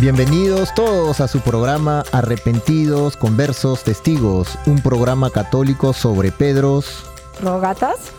[0.00, 7.04] Bienvenidos todos a su programa Arrepentidos, Conversos, Testigos, un programa católico sobre Pedros,
[7.42, 8.10] Rogatas,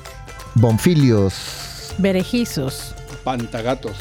[0.53, 2.94] Bonfilios, Berejizos,
[3.24, 3.94] pantagatos.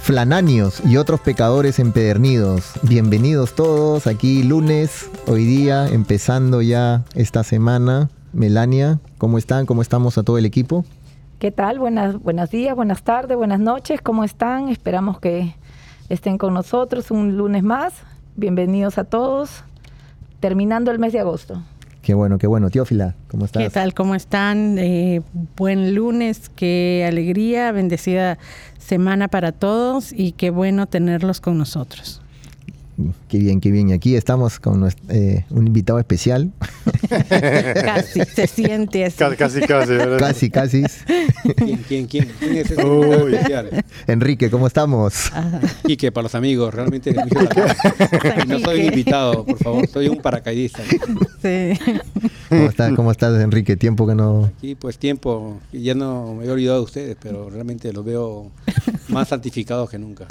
[0.00, 2.72] Flananios y otros pecadores empedernidos.
[2.82, 8.10] Bienvenidos todos aquí lunes, hoy día, empezando ya esta semana.
[8.34, 9.64] Melania, ¿cómo están?
[9.64, 10.84] ¿Cómo estamos a todo el equipo?
[11.38, 11.78] ¿Qué tal?
[11.78, 14.02] Buenas, buenos días, buenas tardes, buenas noches.
[14.02, 14.68] ¿Cómo están?
[14.68, 15.54] Esperamos que
[16.08, 17.94] estén con nosotros un lunes más.
[18.36, 19.64] Bienvenidos a todos.
[20.40, 21.62] Terminando el mes de agosto.
[22.02, 22.70] Qué bueno, qué bueno.
[22.70, 23.62] Teófila, ¿cómo estás?
[23.62, 23.92] ¿Qué tal?
[23.92, 24.78] ¿Cómo están?
[24.78, 25.20] Eh,
[25.56, 28.38] buen lunes, qué alegría, bendecida
[28.78, 32.22] semana para todos y qué bueno tenerlos con nosotros.
[33.28, 33.90] Qué bien, qué bien.
[33.90, 36.50] Y aquí estamos con nuestro, eh, un invitado especial.
[37.74, 39.18] casi, se siente así.
[39.18, 39.90] Casi, casi, casi.
[39.92, 40.18] ¿verdad?
[40.18, 40.82] casi, casi.
[41.56, 42.28] ¿Quién, quién, quién?
[42.38, 43.34] ¿Quién es ese invitado Uy.
[43.34, 43.84] especial?
[44.08, 45.30] Enrique, ¿cómo estamos?
[45.86, 47.14] Quique, para los amigos, realmente.
[48.48, 50.82] No soy un invitado, por favor, soy un paracaidista.
[51.40, 51.78] Sí.
[52.48, 53.76] ¿Cómo estás, cómo estás Enrique?
[53.76, 54.50] Tiempo que no...
[54.56, 58.50] Aquí, pues tiempo, ya no me he olvidado de ustedes, pero realmente los veo
[59.08, 60.26] más santificados que nunca.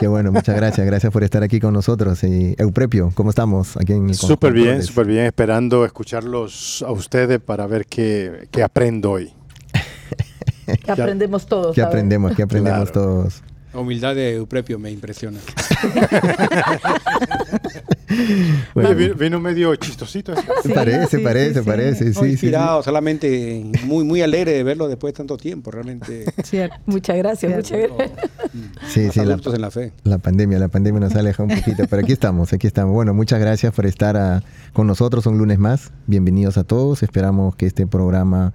[0.00, 0.86] Qué bueno, muchas gracias.
[0.86, 2.22] Gracias por estar aquí con nosotros.
[2.24, 3.76] Y Euprepio, ¿cómo estamos?
[3.76, 5.26] Aquí en Súper bien, súper bien.
[5.26, 9.32] Esperando escucharlos a ustedes para ver qué, qué aprendo hoy.
[10.84, 11.74] Que aprendemos todos.
[11.74, 11.94] ¿Qué ¿sabes?
[11.94, 12.34] aprendemos?
[12.34, 12.92] ¿Qué aprendemos Claro.
[12.92, 13.42] todos?
[13.76, 15.38] La humildad de Euprepio me impresiona.
[18.72, 20.32] Bueno, Oye, vi- vino medio chistosito.
[20.62, 21.66] Sí, parece, sí, parece, sí, sí.
[21.66, 22.04] parece.
[22.06, 22.26] Sí, sí, sí.
[22.30, 26.24] inspirado, solamente muy, muy alegre de verlo después de tanto tiempo, realmente.
[26.86, 28.10] Muchas gracias, muchas gracias.
[28.88, 29.92] Sí, Más sí, la, en la fe.
[30.04, 32.94] la pandemia, la pandemia nos aleja un poquito, pero aquí estamos, aquí estamos.
[32.94, 34.42] Bueno, muchas gracias por estar ah,
[34.72, 35.90] con nosotros un lunes más.
[36.06, 37.02] Bienvenidos a todos.
[37.02, 38.54] Esperamos que este programa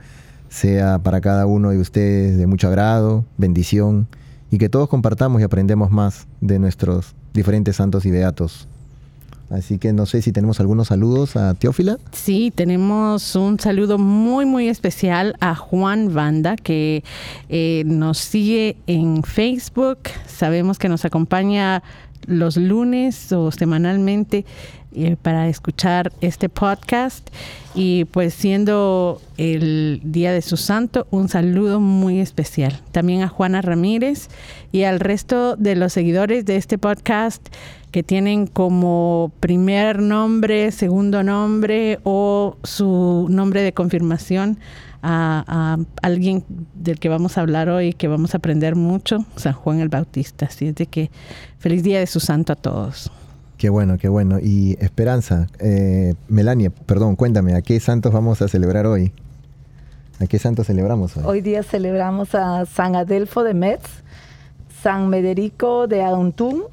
[0.50, 4.08] sea para cada uno de ustedes de mucho agrado, bendición
[4.52, 8.68] y que todos compartamos y aprendemos más de nuestros diferentes santos y beatos.
[9.50, 11.98] Así que no sé si tenemos algunos saludos a Teófila.
[12.12, 17.04] Sí, tenemos un saludo muy, muy especial a Juan Banda, que
[17.50, 20.00] eh, nos sigue en Facebook.
[20.26, 21.84] Sabemos que nos acompaña
[22.28, 24.46] los lunes o semanalmente
[24.94, 27.30] eh, para escuchar este podcast.
[27.74, 32.82] Y pues siendo el Día de su Santo, un saludo muy especial.
[32.92, 34.28] También a Juana Ramírez
[34.74, 37.48] y al resto de los seguidores de este podcast
[37.92, 44.60] que tienen como primer nombre, segundo nombre o su nombre de confirmación
[45.02, 49.54] a, a alguien del que vamos a hablar hoy, que vamos a aprender mucho, San
[49.54, 50.48] Juan el Bautista.
[50.48, 51.12] Así es de que
[51.60, 53.12] feliz día de su santo a todos.
[53.62, 54.40] Qué bueno, qué bueno.
[54.42, 59.14] Y Esperanza, eh, Melania, perdón, cuéntame, ¿a qué santos vamos a celebrar hoy?
[60.20, 61.24] ¿A qué santos celebramos hoy?
[61.28, 63.88] Hoy día celebramos a San Adelfo de Metz,
[64.82, 66.64] San Mederico de Auntum,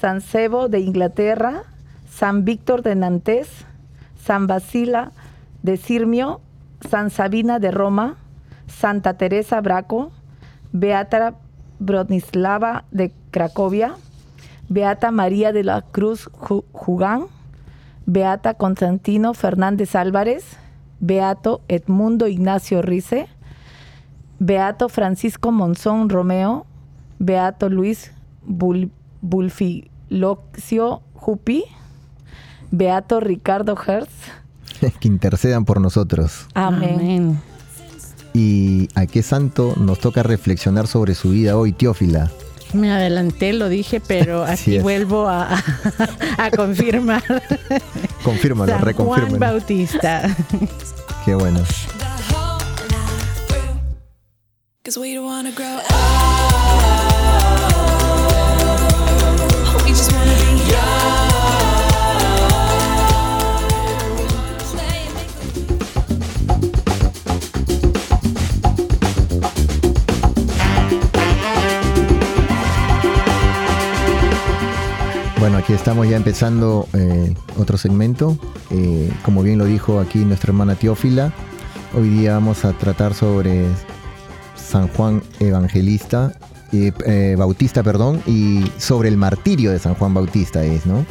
[0.00, 1.64] San Sebo de Inglaterra,
[2.10, 3.48] San Víctor de Nantes,
[4.24, 5.12] San Basila
[5.62, 6.40] de Sirmio,
[6.88, 8.16] San Sabina de Roma,
[8.66, 10.10] Santa Teresa Braco,
[10.72, 11.34] Beata
[11.80, 13.96] Bronislava de Cracovia,
[14.68, 16.30] Beata María de la Cruz
[16.72, 17.26] Jugán,
[18.06, 20.44] Beata Constantino Fernández Álvarez,
[21.00, 23.28] Beato Edmundo Ignacio Rice,
[24.38, 26.66] Beato Francisco Monzón Romeo,
[27.18, 28.12] Beato Luis
[29.22, 29.82] Bulfiloxio
[31.14, 31.64] Jupi,
[32.70, 34.12] Beato Ricardo Hertz.
[35.00, 36.46] que intercedan por nosotros.
[36.54, 37.40] Amén.
[38.32, 42.30] ¿Y a qué santo nos toca reflexionar sobre su vida hoy, Teófila?
[42.74, 45.62] Me adelanté, lo dije, pero aquí vuelvo a,
[46.38, 47.22] a confirmar.
[48.22, 49.28] Confírmalo, reconfírmalo.
[49.28, 50.36] Juan Bautista.
[51.24, 51.60] Qué bueno.
[75.44, 78.38] Bueno, aquí estamos ya empezando eh, otro segmento.
[78.70, 81.34] Eh, como bien lo dijo aquí nuestra hermana Teófila,
[81.94, 83.66] hoy día vamos a tratar sobre
[84.56, 86.32] San Juan Evangelista,
[86.72, 91.04] eh, Bautista, perdón, y sobre el martirio de San Juan Bautista es, ¿no?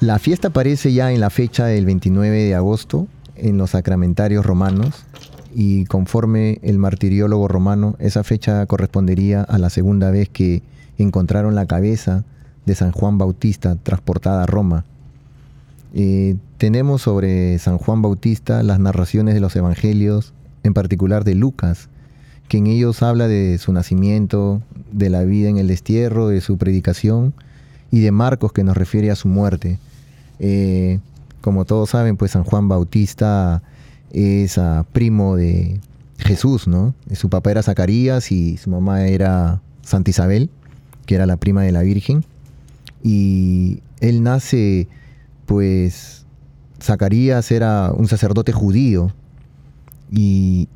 [0.00, 5.06] la fiesta aparece ya en la fecha del 29 de agosto en los sacramentarios romanos
[5.54, 10.62] y conforme el martiriólogo romano, esa fecha correspondería a la segunda vez que
[10.98, 12.24] encontraron la cabeza
[12.66, 14.84] de San Juan Bautista transportada a Roma.
[15.94, 21.88] Eh, tenemos sobre San Juan Bautista las narraciones de los evangelios, en particular de Lucas,
[22.48, 24.62] que en ellos habla de su nacimiento,
[24.92, 27.34] de la vida en el destierro, de su predicación,
[27.90, 29.78] y de Marcos que nos refiere a su muerte.
[30.38, 30.98] Eh,
[31.40, 33.62] como todos saben, pues San Juan Bautista
[34.12, 34.58] es
[34.92, 35.80] primo de
[36.18, 36.94] Jesús, ¿no?
[37.12, 40.50] Su papá era Zacarías y su mamá era Santa Isabel
[41.06, 42.24] que era la prima de la Virgen.
[43.02, 44.88] Y él nace,
[45.46, 46.26] pues,
[46.82, 49.12] Zacarías era un sacerdote judío
[50.10, 50.68] y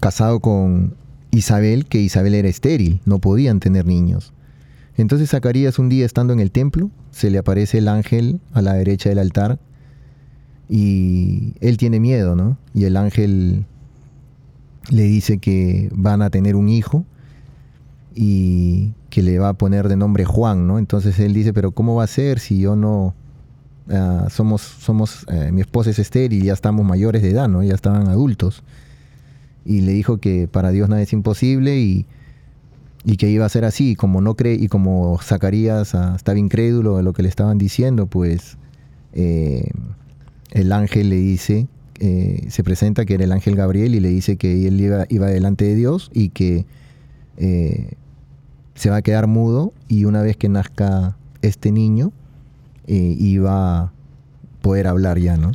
[0.00, 0.94] casado con
[1.30, 4.32] Isabel, que Isabel era estéril, no podían tener niños.
[4.96, 8.74] Entonces Zacarías un día estando en el templo, se le aparece el ángel a la
[8.74, 9.58] derecha del altar
[10.68, 12.56] y él tiene miedo, ¿no?
[12.74, 13.66] Y el ángel
[14.90, 17.04] le dice que van a tener un hijo
[18.14, 20.78] y que le va a poner de nombre Juan, ¿no?
[20.78, 23.14] Entonces él dice, pero ¿cómo va a ser si yo no...
[23.88, 27.62] Ah, somos, somos, eh, mi esposa es estéril y ya estamos mayores de edad, ¿no?
[27.62, 28.62] Ya estaban adultos.
[29.64, 32.06] Y le dijo que para Dios nada es imposible y,
[33.16, 33.96] que iba a ser así.
[33.96, 38.08] como no cree, y como Zacarías ah, estaba incrédulo de lo que le estaban diciendo,
[38.08, 38.58] pues
[39.14, 39.70] eh,
[40.50, 41.68] el ángel le dice,
[42.00, 45.28] eh, se presenta que era el ángel Gabriel y le dice que él iba, iba
[45.28, 46.66] delante de Dios y que
[48.76, 52.12] se va a quedar mudo y una vez que nazca este niño
[52.86, 53.92] eh, iba a
[54.62, 55.52] poder hablar ya, ¿no?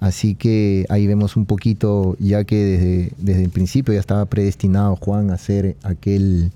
[0.00, 4.96] Así que ahí vemos un poquito, ya que desde, desde el principio ya estaba predestinado
[4.96, 6.52] Juan a ser aquel,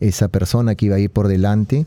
[0.00, 1.86] esa persona que iba a ir por delante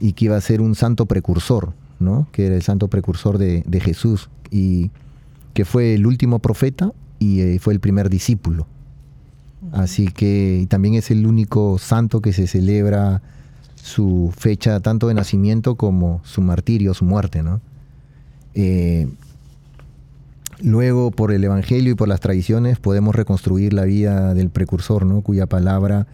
[0.00, 2.26] y que iba a ser un santo precursor, ¿no?
[2.32, 4.90] Que era el santo precursor de, Jesús y
[5.54, 8.66] que fue el último profeta y eh, fue el primer discípulo.
[9.72, 13.22] Así que también es el único santo que se celebra
[13.74, 17.60] su fecha tanto de nacimiento como su martirio, su muerte, ¿no?
[18.54, 19.08] Eh,
[20.60, 25.22] luego, por el Evangelio y por las tradiciones, podemos reconstruir la vida del precursor, ¿no?
[25.22, 26.06] Cuya palabra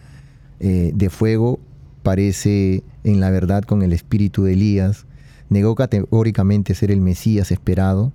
[0.59, 1.59] eh, de fuego
[2.01, 5.05] parece en la verdad con el espíritu de Elías.
[5.49, 8.11] Negó categóricamente ser el Mesías esperado,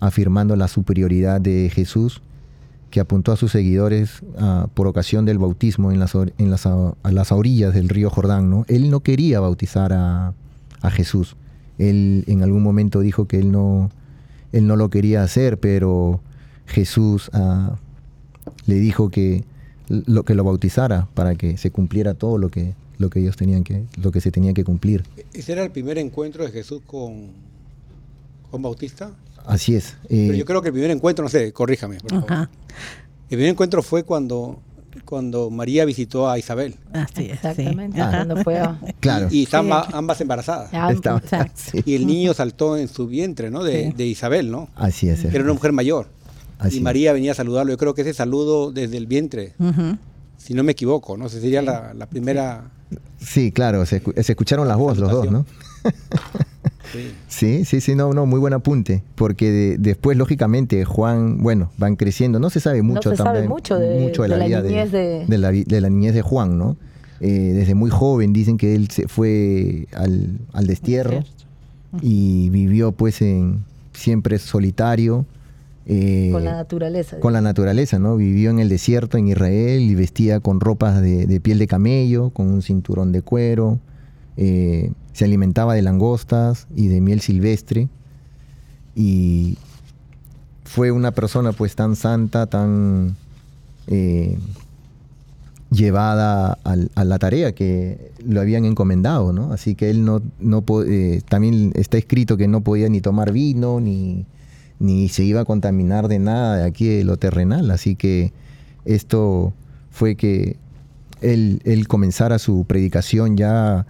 [0.00, 2.22] afirmando la superioridad de Jesús
[2.94, 6.94] que apuntó a sus seguidores ah, por ocasión del bautismo en las, en las, a,
[7.02, 8.50] las orillas del río Jordán.
[8.50, 8.64] ¿no?
[8.68, 10.32] Él no quería bautizar a,
[10.92, 11.34] Jesús.
[11.78, 13.90] Él en algún momento dijo que él no,
[14.52, 16.20] él no lo quería hacer, pero
[16.66, 17.78] Jesús ah,
[18.66, 19.42] le dijo que
[19.88, 23.64] lo, que lo bautizara para que se cumpliera todo lo que, lo que ellos tenían
[23.64, 25.02] que, lo que se tenía que cumplir.
[25.32, 27.30] ¿Ese era el primer encuentro de Jesús con
[28.52, 29.10] Juan Bautista?
[29.44, 29.96] Así es.
[30.08, 31.98] Pero yo creo que el primer encuentro, no sé, corríjame.
[31.98, 32.48] Por favor.
[33.30, 34.60] El primer encuentro fue cuando
[35.04, 36.76] cuando María visitó a Isabel.
[36.92, 37.32] Así es.
[37.32, 37.98] Exactamente.
[37.98, 38.62] Cuando fue
[39.00, 39.28] claro.
[39.30, 40.70] Y, estaban ambas embarazadas.
[41.84, 43.62] Y el niño saltó en su vientre, ¿no?
[43.64, 44.68] De, Isabel, ¿no?
[44.76, 45.24] Así es.
[45.24, 46.08] Era una mujer mayor.
[46.70, 47.72] y María venía a saludarlo.
[47.72, 49.54] Yo creo que ese saludo desde el vientre
[50.44, 51.30] si no me equivoco, ¿no?
[51.30, 52.70] sería la, primera...
[53.18, 55.46] Sí, claro, se, escucharon las voces los dos, ¿no?
[57.28, 57.64] Sí.
[57.64, 62.50] sí, sí, no, no, muy buen apunte, porque después, lógicamente, Juan, bueno, van creciendo, no
[62.50, 66.14] se sabe mucho no se Sabe mucho de, la, vida de, la, de la niñez
[66.14, 66.76] de Juan, ¿no?
[67.20, 71.22] Eh, desde muy joven dicen que él se fue al, al destierro
[72.02, 75.24] y vivió pues en siempre solitario.
[75.86, 77.20] Eh, con la naturaleza.
[77.20, 78.16] Con la naturaleza, ¿no?
[78.16, 82.48] Vivió en el desierto en Israel y vestía con ropas de, piel de camello, con
[82.50, 83.78] un cinturón de cuero.
[84.36, 87.88] Eh, se alimentaba de langostas y de miel silvestre.
[88.94, 89.56] Y
[90.64, 93.16] fue una persona pues tan santa, tan
[95.70, 99.52] llevada a, la tarea que lo habían encomendado, ¿no?
[99.52, 103.80] Así que él no, no eh, también está escrito que no podía ni tomar vino,
[103.80, 104.26] ni,
[104.78, 107.70] ni se iba a contaminar de nada de aquí de lo terrenal.
[107.70, 108.32] Así que
[108.84, 109.52] esto
[109.90, 110.56] fue que
[111.20, 113.86] él, él comenzara su predicación ya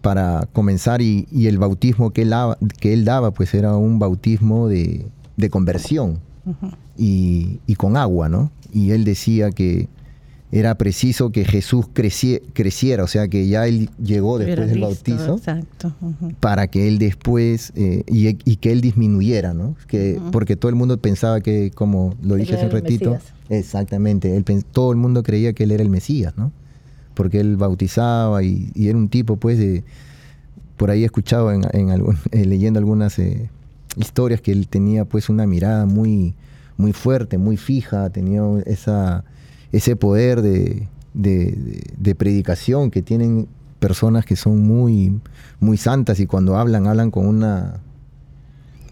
[0.00, 2.34] para comenzar y, el bautismo que él,
[2.80, 5.06] que él daba pues era un bautismo de,
[5.50, 6.20] conversión
[6.96, 8.50] y, y con agua, ¿no?
[8.72, 9.88] y él decía que
[10.50, 15.40] era preciso que Jesús creciera, o sea que ya él llegó después del bautizo
[16.40, 19.76] para que él después eh, y, que él disminuyera, ¿no?
[19.86, 23.16] Que, Porque todo el mundo pensaba que, como lo dije hace un ratito,
[23.48, 26.52] exactamente, él, todo el mundo creía que él era el Mesías, ¿no?
[27.14, 29.84] Porque él bautizaba y, era un tipo, pues, de,
[30.76, 31.62] por ahí he escuchado en,
[32.32, 33.50] eh, leyendo algunas eh,
[33.96, 36.34] historias que él tenía, pues, una mirada muy
[36.76, 39.24] muy fuerte, muy fija, tenía esa,
[39.70, 40.88] ese poder de,
[42.16, 43.46] predicación que tienen
[43.78, 45.20] personas que son muy,
[45.60, 47.80] muy santas y cuando hablan, hablan con una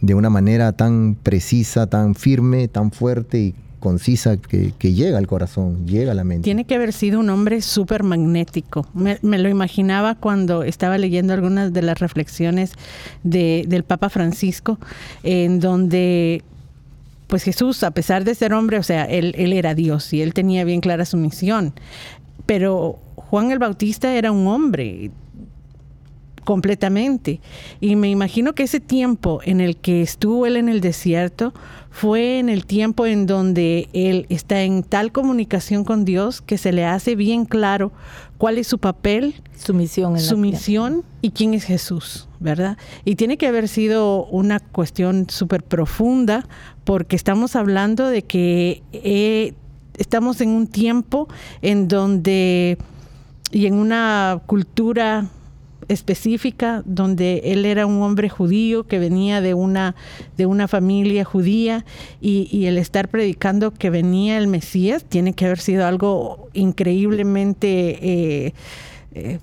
[0.01, 5.87] de una manera tan precisa, tan firme, tan fuerte y concisa que, llega al corazón,
[5.87, 6.45] llega a la mente.
[6.45, 8.87] Tiene que haber sido un hombre súper magnético.
[8.95, 12.73] Me, lo imaginaba cuando estaba leyendo algunas de las reflexiones
[13.25, 14.79] del Papa Francisco,
[15.23, 16.45] en donde
[17.27, 20.35] pues Jesús, a pesar de ser hombre, o sea, él, él era Dios y él
[20.35, 21.73] tenía bien clara su misión.
[22.45, 25.13] Pero Juan el Bautista era un hombre
[26.45, 27.41] completamente.
[27.81, 31.55] Y me imagino que ese tiempo en el que estuvo él en el desierto
[31.91, 36.73] fue en el tiempo en donde él está en tal comunicación con Dios que se
[36.73, 37.93] le hace bien claro
[38.39, 42.79] cuál es su papel, su misión, su misión y quién es Jesús, ¿verdad?
[43.05, 46.47] Y tiene que haber sido una cuestión súper profunda
[46.85, 49.55] porque estamos hablando de que eh,
[49.99, 51.29] estamos en un tiempo
[51.61, 52.79] en donde
[53.51, 55.29] y en una cultura
[55.91, 59.97] específica donde él era un hombre judío que venía de una,
[60.37, 61.85] de una familia judía
[62.21, 67.99] y, el estar predicando que venía el Mesías tiene que haber sido algo increíblemente,
[68.47, 68.55] eh,
[69.15, 69.39] eh,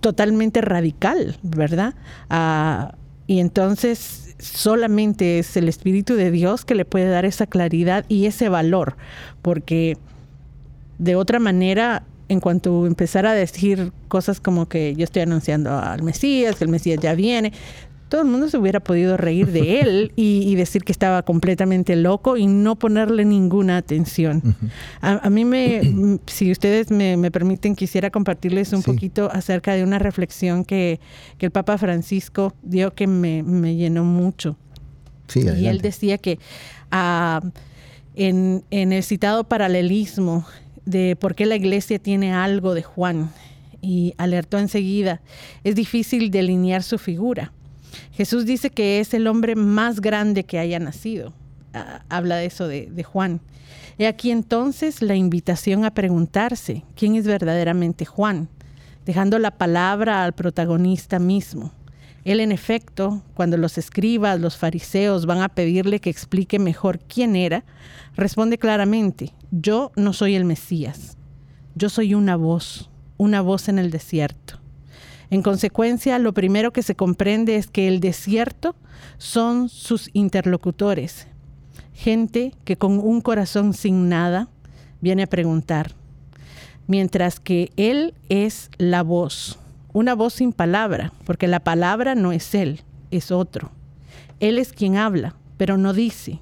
[0.00, 1.94] totalmente radical, ¿verdad?
[2.28, 2.94] Ah,
[3.26, 8.26] y entonces solamente es el Espíritu de Dios que le puede dar esa claridad y
[8.26, 8.96] ese valor,
[9.40, 9.96] porque
[10.98, 16.02] de otra manera en cuanto empezara a decir cosas como que yo estoy anunciando al
[16.02, 17.52] Mesías, que el Mesías ya viene,
[18.08, 22.36] todo el mundo se hubiera podido reír de él y, decir que estaba completamente loco
[22.36, 24.56] y no ponerle ninguna atención.
[25.00, 30.64] a, mí me, si ustedes me, permiten, quisiera compartirles un poquito acerca de una reflexión
[30.64, 31.00] que,
[31.38, 33.42] el Papa Francisco dio que me,
[33.76, 34.56] llenó mucho.
[35.34, 36.38] y él decía que
[36.90, 37.40] ah,
[38.14, 40.44] en, en el citado paralelismo
[40.86, 43.30] de por qué la iglesia tiene algo de Juan
[43.82, 45.20] y alertó enseguida,
[45.64, 47.52] es difícil delinear su figura.
[48.12, 51.32] Jesús dice que es el hombre más grande que haya nacido.
[51.74, 53.40] Ah, habla de eso de, de Juan.
[53.98, 58.48] He aquí entonces la invitación a preguntarse quién es verdaderamente Juan,
[59.04, 61.72] dejando la palabra al protagonista mismo.
[62.26, 67.36] Él, en efecto, cuando los escribas, los fariseos van a pedirle que explique mejor quién
[67.36, 67.64] era,
[68.16, 71.16] responde claramente, yo no soy el Mesías,
[71.76, 74.58] yo soy una voz, una voz en el desierto.
[75.30, 78.74] En consecuencia, lo primero que se comprende es que el desierto
[79.18, 81.28] son sus interlocutores,
[81.94, 84.48] gente que con un corazón sin nada
[85.00, 85.92] viene a preguntar,
[86.88, 89.60] mientras que Él es la voz
[89.96, 93.70] una voz sin palabra, porque la palabra no es Él, es otro.
[94.40, 96.40] Él es quien habla, pero no dice.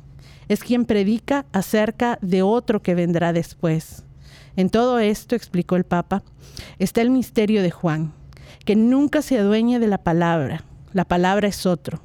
[0.49, 4.03] Es quien predica acerca de otro que vendrá después.
[4.57, 6.25] En todo esto, explicó el Papa,
[6.81, 8.13] está el misterio de Juan,
[8.65, 10.65] que nunca se adueña de la palabra.
[10.93, 12.01] La palabra es otro.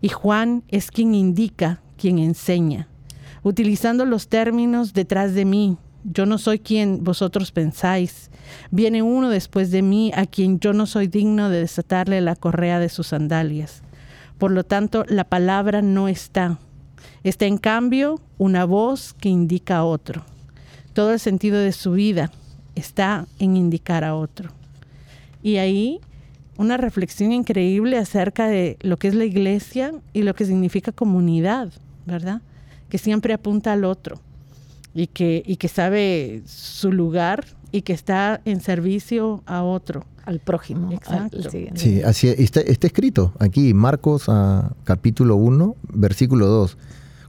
[0.00, 2.88] Y Juan es quien indica, quien enseña.
[3.44, 5.78] Utilizando los términos detrás de mí,
[6.12, 8.30] yo no soy quien vosotros pensáis.
[8.70, 12.78] Viene uno después de mí a quien yo no soy digno de desatarle la correa
[12.78, 13.82] de sus sandalias.
[14.38, 16.58] Por lo tanto, la palabra no está.
[17.24, 20.24] Está en cambio una voz que indica a otro.
[20.94, 22.30] Todo el sentido de su vida
[22.74, 24.50] está en indicar a otro.
[25.42, 26.00] Y ahí
[26.56, 31.72] una reflexión increíble acerca de lo que es la iglesia y lo que significa comunidad,
[32.06, 32.40] ¿verdad?
[32.88, 34.20] Que siempre apunta al otro
[34.98, 40.04] y que, y que sabe su lugar y que está en servicio a otro.
[40.24, 40.92] Al prójimo.
[40.92, 41.38] Exacto.
[41.74, 46.76] sí, así está, está, escrito aquí, Marcos a, ah, capítulo 1, versículo 2.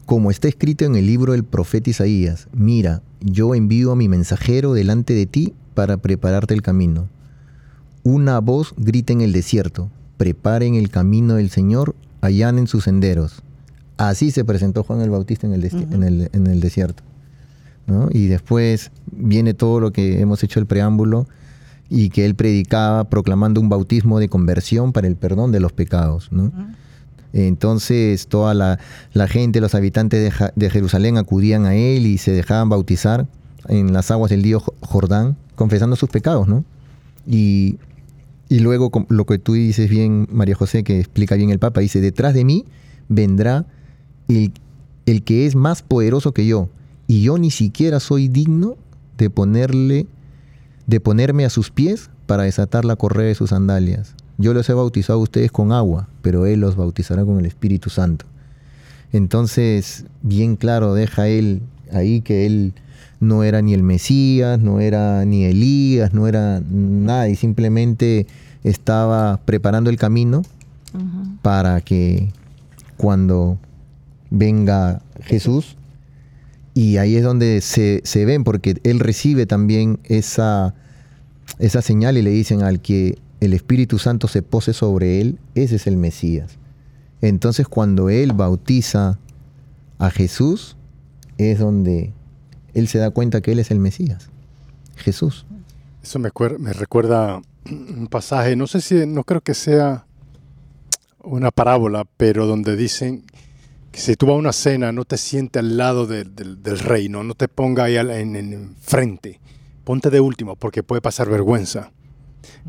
[0.06, 4.74] Como está escrito en el libro del profeta Isaías, mira, yo envío a mi mensajero
[4.74, 7.08] delante de ti para prepararte el camino.
[8.04, 13.44] Una voz grita en el desierto, preparen el camino del Señor, allanen sus senderos.
[13.98, 17.04] Así se presentó Juan el Bautista en el, en el, desierto.
[18.12, 21.28] Y después viene todo lo que hemos hecho el preámbulo
[21.90, 26.30] y que él predicaba proclamando un bautismo de conversión para el perdón de los pecados.
[27.34, 33.28] Entonces toda la, gente, los habitantes de, Jerusalén acudían a él y se dejaban bautizar
[33.68, 36.64] en las aguas del río Jordán, confesando sus pecados, ¿no?
[37.28, 37.78] Y,
[38.48, 42.02] y luego lo que tú dices bien, María José, que explica bien el Papa, dice,
[42.02, 42.66] detrás de mí
[43.10, 43.66] vendrá
[44.28, 44.52] el,
[45.06, 46.70] el que es más poderoso que yo,
[47.10, 48.78] y yo ni siquiera soy digno
[49.18, 50.06] de ponerle,
[50.86, 54.14] de ponerme a sus pies para desatar la correa de sus sandalias.
[54.38, 57.90] Yo los he bautizado a ustedes con agua, pero Él los bautizará con el Espíritu
[57.90, 58.28] Santo.
[59.12, 62.74] Entonces, bien claro, deja Él ahí que Él
[63.20, 68.28] no era ni el Mesías, no era ni Elías, no era nada, y simplemente
[68.64, 70.44] estaba preparando el camino
[71.42, 72.32] para que
[72.98, 73.58] cuando
[74.30, 75.76] venga Jesús,
[76.74, 80.76] y ahí es donde se, se ven, porque Él recibe también esa,
[81.58, 85.78] esa señal y le dicen al que el Espíritu Santo se pose sobre él, ese
[85.78, 86.58] es el Mesías.
[87.22, 89.18] Entonces cuando él bautiza
[89.98, 90.76] a Jesús,
[91.38, 92.14] es donde
[92.74, 94.30] él se da cuenta que él es el Mesías,
[94.98, 95.46] Jesús.
[96.04, 100.06] Eso me, me recuerda un pasaje, no sé si, no creo que sea
[101.22, 103.24] una parábola, pero donde dicen
[103.92, 107.34] que si tú vas a una cena, no te sientes al lado del reino, no
[107.34, 109.40] te ponga ahí en, en frente,
[109.84, 111.92] ponte de último, porque puede pasar vergüenza.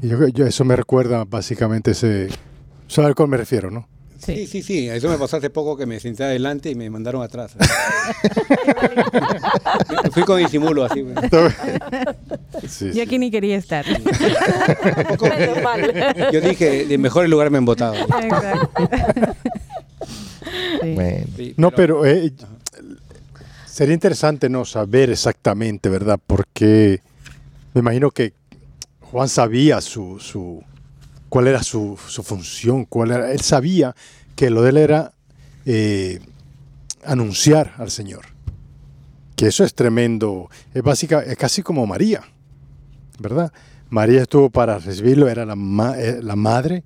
[0.02, 2.28] Yo, eso me recuerda básicamente ese...
[2.88, 3.88] ¿Sabes a cuál me refiero, no?
[4.24, 4.46] Sí.
[4.46, 7.52] sí, sí, Eso me pasó hace poco que me senté adelante y me mandaron atrás.
[10.12, 11.06] Fui con disimulo así.
[12.92, 13.86] Yo aquí ni quería estar.
[16.32, 17.94] Yo dije, de mejores lugares me han votado.
[21.56, 22.32] no, pero eh,
[23.66, 26.20] sería interesante no saber exactamente, ¿verdad?
[26.26, 27.00] Porque
[27.72, 28.34] me imagino que
[29.00, 30.62] Juan sabía su, su
[31.30, 33.94] cuál era su, su, función, cuál era, él sabía
[34.36, 35.12] que lo de él era
[35.64, 36.20] eh,
[37.04, 38.26] anunciar al Señor.
[39.36, 42.22] Que eso es tremendo, es básica, es casi como María,
[43.18, 43.50] ¿verdad?
[43.88, 45.54] María estuvo para recibirlo, era la,
[45.98, 46.84] eh, la madre,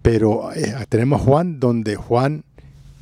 [0.00, 2.44] pero eh, tenemos a Juan donde Juan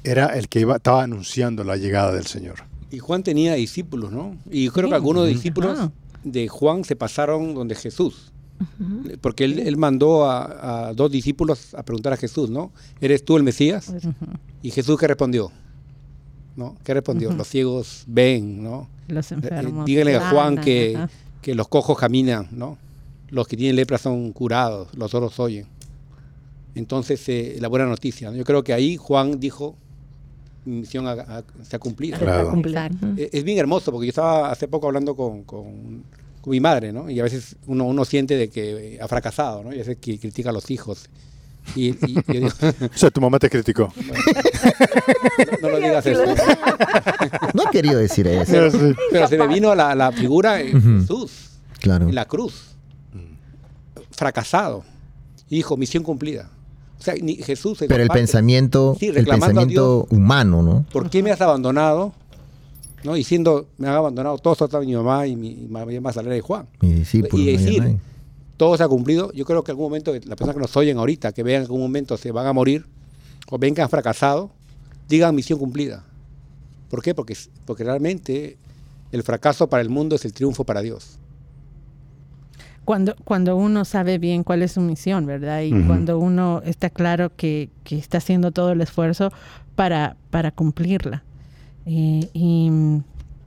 [0.02, 2.64] era el que iba, estaba anunciando la llegada del Señor.
[2.90, 4.36] Y Juan tenía discípulos, ¿no?
[4.50, 5.92] Y creo que algunos discípulos ah.
[6.24, 8.32] de Juan se pasaron donde Jesús.
[9.20, 12.72] Porque él, mandó a, dos discípulos a preguntar a Jesús, ¿no?
[13.00, 13.92] ¿Eres tú el Mesías?
[14.62, 15.50] Y Jesús, ¿qué respondió?
[16.56, 16.76] ¿No?
[16.84, 17.32] ¿Qué respondió?
[17.32, 18.88] Los ciegos ven, ¿no?
[19.08, 19.86] Los enfermos.
[19.86, 20.98] Díganle a Juan que,
[21.40, 22.76] que, los cojos caminan, ¿no?
[23.30, 25.66] Los que tienen lepra son curados, los otros oyen.
[26.74, 28.32] Entonces, eh, la buena noticia.
[28.32, 29.74] Yo creo que ahí Juan dijo,
[30.64, 31.06] mi misión
[31.62, 32.18] se ha cumplido.
[33.16, 36.04] Es, bien hermoso, porque yo estaba hace poco hablando con con
[36.46, 37.10] mi madre, ¿no?
[37.10, 39.72] Y a veces uno, uno siente de que ha fracasado, ¿no?
[39.72, 41.08] Y a veces que critica a los hijos.
[41.76, 41.90] Y,
[42.38, 42.50] o
[42.94, 43.92] sea, tu mamá te criticó.
[45.60, 46.22] No, lo digas eso.
[47.54, 48.70] No he querido decir eso.
[49.10, 51.50] Pero se me vino la, la figura en Jesús.
[51.80, 52.08] Claro.
[52.08, 52.76] En la cruz.
[54.12, 54.84] Fracasado.
[55.48, 56.48] Y dijo, misión cumplida.
[56.98, 57.78] O sea, ni Jesús...
[57.88, 60.86] Pero el pensamiento, el pensamiento humano, ¿no?
[60.92, 62.12] ¿Por qué me has abandonado?
[63.04, 63.14] ¿No?
[63.14, 66.66] Diciendo, me han abandonado todos, hasta mi mamá y mi, mi más de Juan.
[66.82, 67.98] y decir,
[68.56, 69.32] todo se ha cumplido.
[69.32, 71.64] Yo creo que en algún momento, las personas que nos oyen ahorita, que vean que
[71.64, 72.86] en algún momento se van a morir,
[73.48, 74.50] o ven que han fracasado,
[75.08, 76.04] digan misión cumplida.
[76.88, 77.14] ¿Por qué?
[77.14, 78.58] Porque, porque realmente
[79.12, 81.18] el fracaso para el mundo es el triunfo para Dios.
[82.84, 85.62] Cuando, cuando uno sabe bien cuál es su misión, ¿verdad?
[85.62, 89.30] Y cuando uno está claro que, que, está haciendo todo el esfuerzo
[89.76, 91.22] para, para cumplirla.
[91.86, 92.70] Eh, y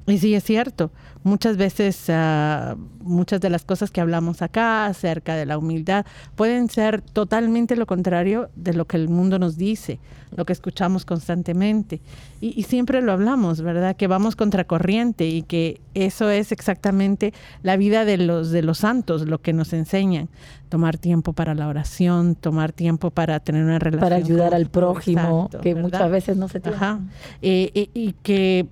[0.06, 0.92] Y sí, es cierto.
[1.24, 6.68] Muchas veces, uh, muchas de las cosas que hablamos acá acerca de la humildad pueden
[6.68, 10.00] ser totalmente lo contrario de lo que el mundo nos dice,
[10.36, 12.02] lo que escuchamos constantemente.
[12.42, 13.96] Y, y siempre lo hablamos, ¿verdad?
[13.96, 19.26] Que vamos contracorriente y que eso es exactamente la vida de los, de los santos,
[19.26, 20.28] lo que nos enseñan.
[20.68, 24.10] Tomar tiempo para la oración, tomar tiempo para tener una relación.
[24.10, 26.76] Para ayudar al prójimo, que muchas veces no se tiene.
[26.76, 27.00] Ajá.
[27.42, 28.68] Eh, eh, y que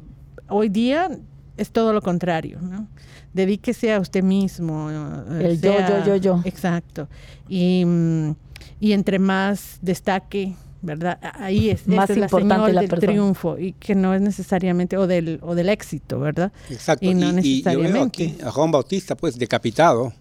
[0.51, 1.09] hoy día
[1.57, 2.87] es todo lo contrario, ¿no?
[3.33, 4.89] Dedíquese a usted mismo.
[4.91, 6.41] Eh, El yo, yo, yo, yo.
[6.45, 7.07] Exacto.
[7.47, 8.35] Y, mm,
[8.79, 11.19] y entre más destaque, ¿verdad?
[11.39, 15.39] Ahí es, más es importante la del triunfo y que no es necesariamente, o del,
[15.41, 16.51] o del éxito, ¿verdad?
[16.69, 17.05] Exacto.
[17.05, 17.71] Y no y, necesariamente.
[17.71, 20.13] Y yo veo aquí a Juan Bautista, pues, decapitado.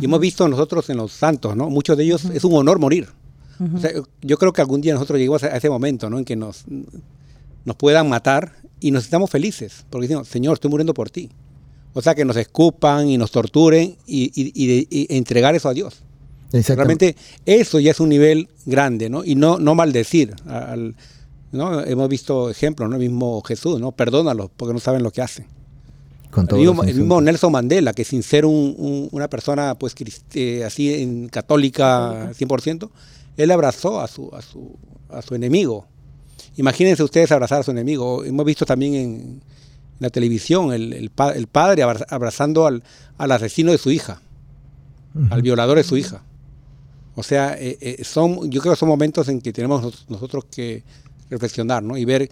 [0.00, 1.68] Y hemos visto nosotros en los santos, ¿no?
[1.68, 3.08] Muchos de ellos es un honor morir.
[3.74, 3.90] o sea,
[4.22, 6.18] yo creo que algún día nosotros llegamos a ese momento, ¿no?
[6.18, 6.64] En que nos,
[7.64, 11.30] nos puedan matar y nos estamos felices, porque decimos, Señor, estoy muriendo por ti.
[11.92, 15.74] O sea, que nos escupan y nos torturen y, y, y, y entregar eso a
[15.74, 16.02] Dios.
[16.52, 17.16] Realmente
[17.46, 19.24] eso ya es un nivel grande, ¿no?
[19.24, 20.34] Y no, no maldecir.
[20.46, 20.96] Al,
[21.52, 21.80] ¿no?
[21.84, 22.96] Hemos visto ejemplos, ¿no?
[22.96, 23.92] El mismo Jesús, ¿no?
[23.92, 25.46] Perdónalos porque no saben lo que hacen.
[26.30, 29.94] Con el, mismo, el, mismo, Nelson Mandela, que sin ser un, un, una persona pues
[30.34, 32.88] eh, así en católica 100%,
[33.36, 34.76] él abrazó a su, a su,
[35.08, 35.86] a su enemigo.
[36.60, 38.22] Imagínense ustedes abrazar a su enemigo.
[38.22, 39.42] Hemos visto también en
[39.98, 42.82] la televisión el, el, el padre abrazando al,
[43.16, 44.20] al, asesino de su hija,
[45.14, 45.32] uh -huh.
[45.32, 46.22] al violador de su hija.
[47.14, 50.82] O sea, eh, eh, son, yo creo que son momentos en que tenemos nosotros que
[51.30, 51.96] reflexionar ¿no?
[51.96, 52.28] y ver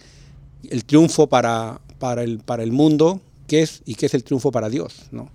[0.69, 4.51] el triunfo para, para, el, para el mundo, qué es y qué es el triunfo
[4.51, 5.07] para Dios.
[5.11, 5.31] ¿no?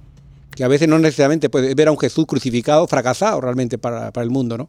[0.55, 4.23] Que a veces no necesariamente puede ver a un Jesús crucificado, fracasado realmente para, para
[4.23, 4.57] el mundo.
[4.57, 4.69] ¿no?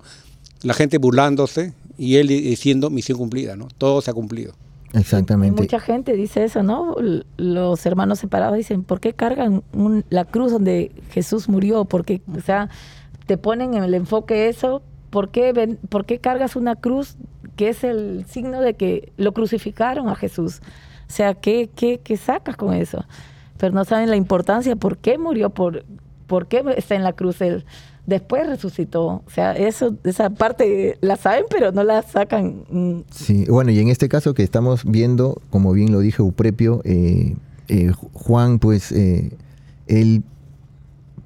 [0.64, 3.68] La gente burlándose y él diciendo misión cumplida, ¿no?
[3.78, 4.54] Todo se ha cumplido.
[4.94, 5.62] Exactamente.
[5.62, 6.96] Y mucha gente dice eso, ¿no?
[7.38, 11.86] Los hermanos separados dicen, ¿por qué cargan un, la cruz donde Jesús murió?
[11.86, 12.70] Porque, o sea,
[13.26, 17.18] te ponen en el enfoque eso, ¿por qué, ven, ¿por qué cargas una cruz
[17.58, 20.62] que es el signo de que lo crucificaron a Jesús?
[21.08, 23.06] O sea, ¿qué, qué, qué sacas con eso?
[23.58, 25.50] Pero no saben la importancia, ¿por qué murió?
[25.50, 25.86] ¿Por,
[26.28, 27.66] por qué está en la cruz él?
[28.06, 29.06] Después resucitó.
[29.06, 33.04] O sea, eso, esa parte la saben, pero no la sacan.
[33.12, 37.36] Sí, bueno, y en este caso que estamos viendo, como bien lo dije Uprepio, eh,
[37.68, 39.32] eh, Juan, pues, eh,
[39.88, 40.24] él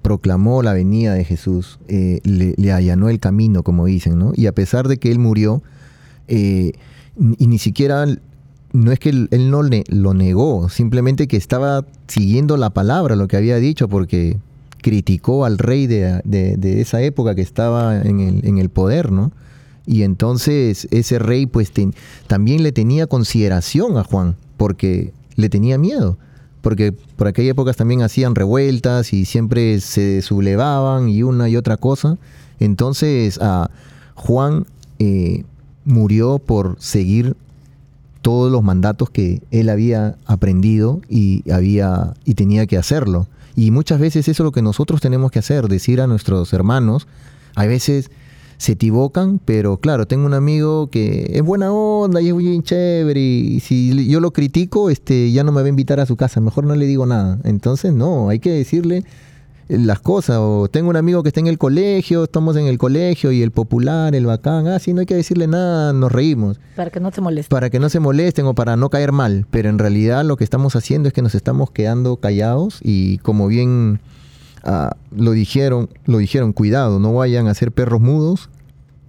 [0.02, 2.22] proclamó la venida de Jesús, le,
[2.58, 4.32] le, allanó el camino, como dicen, ¿no?
[4.34, 5.62] Y a pesar de que él murió,
[6.28, 6.74] y
[7.18, 8.06] ni siquiera
[8.72, 13.18] no es que él, él no le, lo negó, simplemente que estaba siguiendo la palabra,
[13.18, 14.38] lo que había dicho, porque
[14.82, 19.32] criticó al rey de, de, esa época que estaba en el, en el, poder, ¿no?
[19.86, 21.72] Y entonces ese rey pues
[22.28, 26.18] también le tenía consideración a Juan, porque le tenía miedo,
[26.62, 31.78] porque por aquella época también hacían revueltas y siempre se sublevaban y una y otra
[31.78, 32.18] cosa.
[32.60, 33.72] Entonces a
[34.16, 34.66] Juan
[35.00, 35.44] eh,
[35.86, 37.36] murió por seguir
[38.22, 43.28] todos los mandatos que él había aprendido y había y tenía que hacerlo.
[43.60, 47.10] Y muchas veces eso es lo que nosotros tenemos que hacer, decir a nuestros hermanos,
[47.56, 48.10] a veces
[48.56, 53.20] se equivocan, pero claro, tengo un amigo que es buena onda y es bien chévere
[53.20, 56.40] y si yo lo critico, este ya no me va a invitar a su casa,
[56.40, 57.38] mejor no le digo nada.
[57.44, 59.04] Entonces, no, hay que decirle
[59.70, 60.38] las cosas.
[60.40, 63.52] O tengo un amigo que está en el colegio, estamos en el colegio y el
[63.52, 66.60] popular, el bacán, ah, sí, no hay que decirle nada, nos reímos.
[66.76, 67.56] Para que no se molesten.
[67.56, 69.46] Para que no se molesten o para no caer mal.
[69.52, 73.48] Pero en realidad lo que estamos haciendo es que nos estamos quedando callados y como
[73.48, 74.02] bien
[74.66, 78.50] uh, lo dijeron, lo dijeron, cuidado, no vayan a ser perros mudos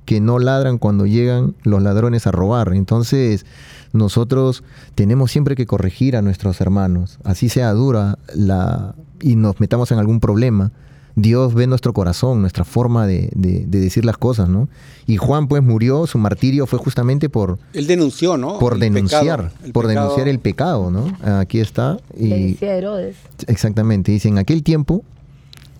[0.04, 2.72] que no ladran cuando llegan los ladrones a robar.
[2.74, 3.46] Entonces,
[3.92, 4.62] nosotros
[4.94, 9.98] tenemos siempre que corregir a nuestros hermanos, así sea dura la y nos metamos en
[9.98, 10.72] algún problema.
[11.16, 14.68] Dios ve nuestro corazón, nuestra forma de, de, de, decir las cosas, ¿no?
[15.06, 17.58] Y Juan pues murió, su martirio fue justamente por...
[17.72, 18.58] Él denunció, ¿no?
[18.58, 20.04] Por el denunciar, pecado, por pecado.
[20.04, 21.12] denunciar el pecado, ¿no?
[21.38, 21.98] Aquí está.
[22.16, 23.16] Y, decía Herodes.
[23.48, 25.04] Exactamente, dice, en aquel tiempo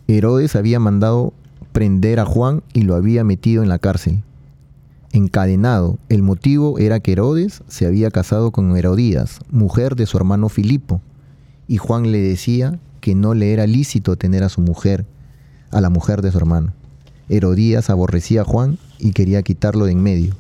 [0.08, 1.32] Herodes había mandado
[1.72, 4.22] prender a Juan y lo había metido en la cárcel,
[5.12, 5.98] encadenado.
[6.08, 11.00] El motivo era que Herodes se había casado con Herodías, mujer de su hermano Filipo,
[11.68, 15.06] y Juan le decía que no le era lícito tener a su mujer,
[15.70, 16.72] a la mujer de su hermano.
[17.28, 20.34] Herodías aborrecía a Juan y quería quitarlo de en medio.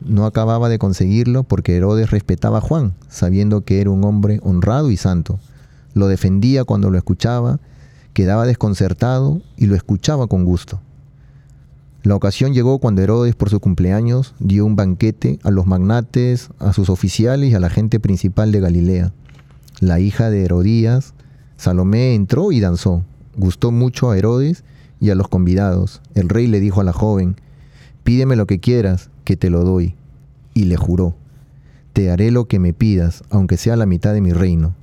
[0.00, 4.90] No acababa de conseguirlo porque Herodes respetaba a Juan, sabiendo que era un hombre honrado
[4.90, 5.38] y santo.
[5.94, 7.60] Lo defendía cuando lo escuchaba
[8.16, 10.80] quedaba desconcertado y lo escuchaba con gusto.
[12.02, 16.72] La ocasión llegó cuando Herodes por su cumpleaños dio un banquete a los magnates, a
[16.72, 19.12] sus oficiales y a la gente principal de Galilea.
[19.80, 21.12] la hija de Herodías,
[21.56, 23.02] Salomé entró y danzó.
[23.36, 24.64] Gustó mucho a Herodes
[25.00, 26.00] y a los convidados.
[26.14, 27.36] El rey le dijo a la joven,
[28.04, 29.94] pídeme lo que quieras, que te lo doy.
[30.54, 31.14] Y le juró,
[31.92, 34.74] te haré lo que me pidas, aunque sea la mitad de mi reino.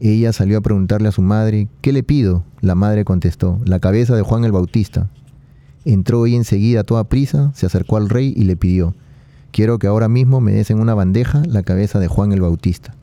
[0.00, 2.44] Ella salió a preguntarle a su madre, ¿qué le pido?
[2.60, 5.08] La madre contestó, la cabeza de Juan el Bautista.
[5.84, 8.94] Entró y enseguida a toda prisa, se acercó al rey y le pidió,
[9.52, 12.94] quiero que ahora mismo me des en una bandeja la cabeza de Juan el Bautista.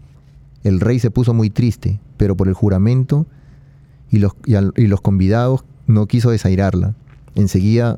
[0.63, 3.25] El rey se puso muy triste, pero por el juramento
[4.11, 6.95] y los, y los convidados no quiso desairarla.
[7.33, 7.97] Enseguida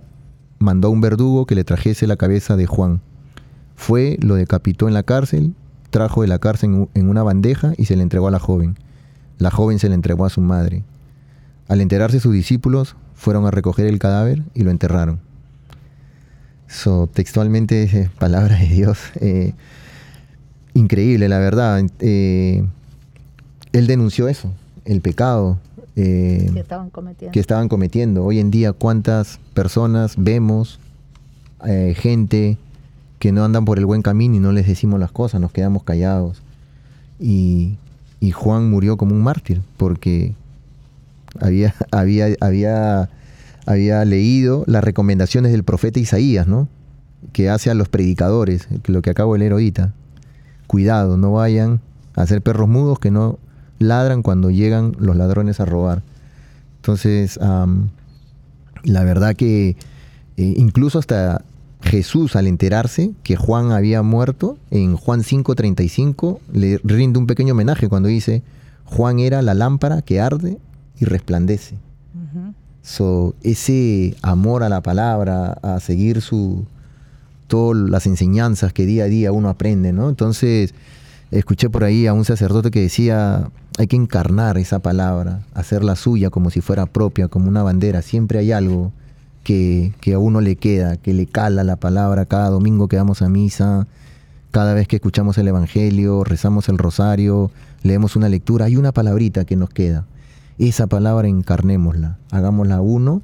[0.59, 3.01] mandó a un verdugo que le trajese la cabeza de Juan.
[3.75, 5.55] Fue, lo decapitó en la cárcel,
[5.89, 8.77] trajo de la cárcel en una bandeja y se le entregó a la joven.
[9.39, 10.83] La joven se le entregó a su madre.
[11.67, 15.19] Al enterarse sus discípulos, fueron a recoger el cadáver y lo enterraron.
[16.67, 18.99] So, textualmente palabra de Dios.
[19.15, 19.53] Eh,
[20.75, 21.83] increíble, la verdad.
[22.01, 22.67] Eh,
[23.73, 24.51] él denunció eso,
[24.85, 25.59] el pecado
[25.95, 28.23] eh, que, estaban cometiendo.
[28.23, 30.79] Hoy en día, ¿cuántas personas vemos,
[31.95, 32.57] gente
[33.19, 35.83] que no andan por el buen camino y no les decimos las cosas, nos quedamos
[35.83, 36.41] callados?
[37.19, 37.77] Y,
[38.19, 40.33] y Juan murió como un mártir porque
[41.39, 43.09] había, había, había,
[43.65, 46.67] había leído las recomendaciones del profeta Isaías, ¿no?
[47.33, 49.93] Que hace a los predicadores, lo que acabo de leer ahorita.
[50.67, 51.81] Cuidado, no vayan
[52.15, 53.39] a ser perros mudos que no
[53.81, 56.01] ladran cuando llegan los ladrones a robar.
[56.77, 57.39] Entonces,
[58.83, 59.75] la verdad que
[60.37, 61.43] eh, incluso hasta
[61.81, 67.89] Jesús al enterarse que Juan había muerto, en Juan 5:35 le rinde un pequeño homenaje
[67.89, 68.43] cuando dice,
[68.85, 70.57] Juan era la lámpara que arde
[70.99, 71.75] y resplandece.
[72.83, 76.65] so, ese amor a la palabra, a seguir su,
[77.47, 80.09] todas las enseñanzas que día a día uno aprende, ¿no?
[80.09, 80.73] Entonces,
[81.31, 86.29] escuché por ahí a un sacerdote que decía, hay que encarnar esa palabra, hacerla suya
[86.29, 88.01] como si fuera propia, como una bandera.
[88.01, 88.91] Siempre hay algo
[89.43, 93.29] que, a uno le queda, que le cala la palabra cada domingo que vamos a
[93.29, 93.87] misa,
[94.51, 97.51] cada vez que escuchamos el Evangelio, rezamos el rosario,
[97.83, 100.05] leemos una lectura, hay una palabrita que nos queda.
[100.59, 103.21] Esa palabra encarnémosla, hagámosla uno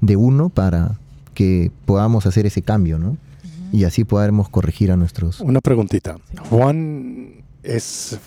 [0.00, 0.96] de uno para
[1.34, 3.16] que podamos hacer ese cambio, ¿no?
[3.72, 5.40] Y así podamos corregir a nuestros...
[5.40, 6.16] Una preguntita.
[6.48, 8.18] ¿Juan es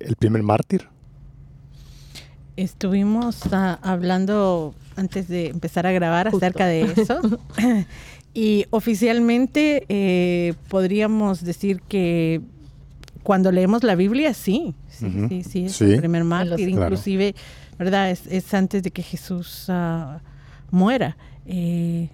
[0.00, 0.88] el primer mártir?
[2.56, 7.20] Estuvimos ah, hablando antes de empezar a grabar acerca de eso.
[8.34, 12.40] y oficialmente eh, podríamos decir que
[13.22, 17.34] cuando leemos la Biblia, sí, sí, sí, es el primer mártir, inclusive,
[17.78, 18.10] ¿verdad?
[18.10, 20.18] Es, antes de que Jesús uh,
[20.72, 21.16] muera.
[21.46, 22.08] Eh,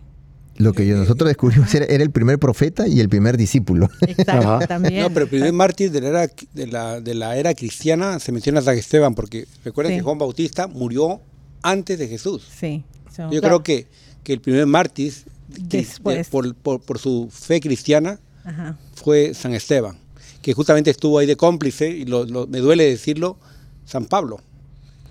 [0.59, 3.89] lo que nosotros descubrimos era, el primer profeta y el primer discípulo.
[4.01, 5.03] Exacto, también.
[5.03, 8.33] No, pero el primer mártir de la, era, de, la, de la era cristiana se
[8.33, 11.21] menciona a San Esteban, porque recuerden que Juan Bautista murió
[11.63, 12.47] antes de Jesús.
[12.59, 12.85] Sí.
[13.31, 13.87] Yo creo que,
[14.23, 15.13] que, el primer mártir,
[16.31, 18.21] por, por, su fe cristiana,
[18.95, 19.97] fue San Esteban,
[20.43, 23.39] que justamente estuvo ahí de cómplice, y me duele decirlo,
[23.85, 24.41] San Pablo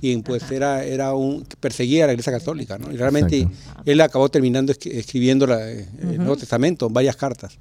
[0.02, 2.92] y pues era, era un perseguía a la Iglesia Católica, ¿no?
[2.92, 3.48] Y realmente
[3.86, 7.58] él acabó terminando escribiendo eh, el Nuevo Testamento, varias cartas.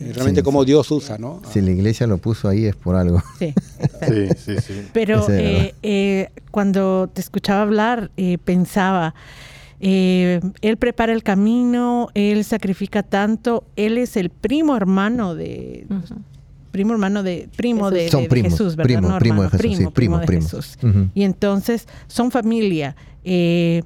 [0.00, 1.42] realmente como Dios usa, ¿no?
[1.52, 3.22] Si la iglesia lo puso ahí es por algo.
[3.38, 3.54] Sí,
[4.38, 8.10] sí, sí, Pero eh, eh, cuando te escuchaba hablar,
[8.44, 9.14] pensaba,
[9.80, 15.86] él prepara el camino, él sacrifica tanto, él es el primo hermano de,
[16.76, 19.18] primo hermano de primo de, Jesús, ¿verdad?
[19.18, 20.78] Primo, primo de Jesús, primo, primo, Jesús.
[21.14, 22.94] Y entonces son familia.
[23.24, 23.82] Eh,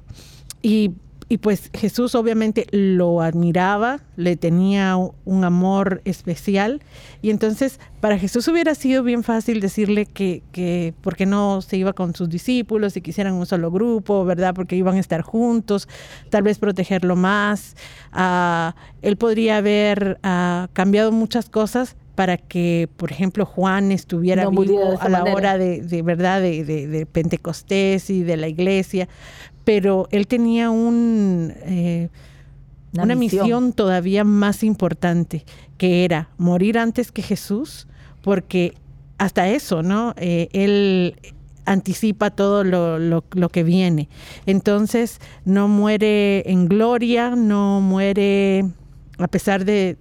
[0.61, 0.91] y,
[1.39, 6.81] pues Jesús obviamente lo admiraba, le tenía un amor especial.
[7.21, 11.93] Y entonces para Jesús hubiera sido bien fácil decirle que, que porque no se iba
[11.93, 14.53] con sus discípulos y quisieran un solo grupo, ¿verdad?
[14.53, 15.87] Porque iban a estar juntos,
[16.29, 17.77] tal vez protegerlo más.
[18.11, 24.99] Ah, él podría haber ah, cambiado muchas cosas para que, por ejemplo, Juan estuviera vivo
[24.99, 29.07] a la hora de, verdad de, Pentecostés y de la iglesia,
[29.63, 32.09] pero él tenía un, eh,
[32.93, 33.73] una, misión.
[33.73, 35.45] todavía más importante,
[35.77, 37.87] que era morir antes que Jesús,
[38.21, 38.73] porque
[39.17, 40.13] hasta eso, ¿no?
[40.17, 41.15] Eh, él
[41.65, 44.09] anticipa todo lo, lo, lo, que viene.
[44.45, 48.65] Entonces, no muere en gloria, no muere
[49.19, 49.97] a pesar de,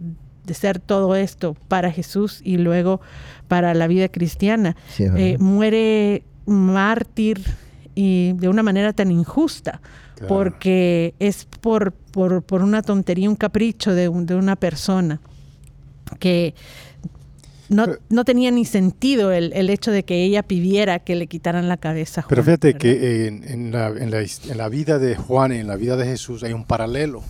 [0.50, 3.00] de ser todo esto para Jesús y luego
[3.46, 4.74] para la vida cristiana.
[4.98, 7.40] Eh, muere mártir
[7.94, 9.80] y de una manera tan injusta,
[10.26, 15.20] porque es por, por, una tontería, un capricho de, de una persona
[16.18, 16.54] que
[17.68, 21.68] no, no tenía ni sentido el, el, hecho de que ella pidiera que le quitaran
[21.68, 22.24] la cabeza.
[22.28, 25.68] Pero fíjate que en, en, la, en, la, en, la, vida de Juan y en
[25.68, 27.22] la vida de Jesús hay un paralelo.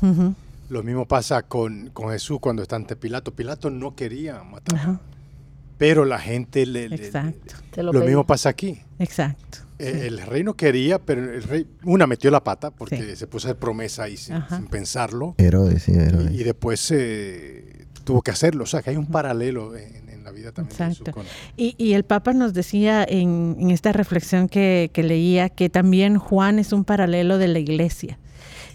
[0.70, 3.34] Lo mismo pasa con, con, Jesús cuando está ante Pilato.
[3.34, 5.00] Pilato no quería matar.
[5.76, 6.84] Pero la gente le...
[6.84, 7.56] Exacto.
[7.76, 8.80] le lo, lo mismo pasa aquí.
[8.98, 9.58] Exacto.
[9.80, 13.48] Eh, el rey no quería, pero el rey, una metió la pata porque se puso
[13.48, 15.34] a hacer promesa ahí sin, sin pensarlo.
[15.38, 16.32] Herodes, sí, Herodes.
[16.32, 18.64] Y, y después eh, tuvo que hacerlo.
[18.64, 20.72] O sea, que hay un paralelo en, en la vida también.
[20.72, 21.10] Exacto.
[21.12, 21.24] Con...
[21.56, 26.18] Y, y, el Papa nos decía en, en esta reflexión que, que, leía que también
[26.18, 28.18] Juan es un paralelo de la iglesia.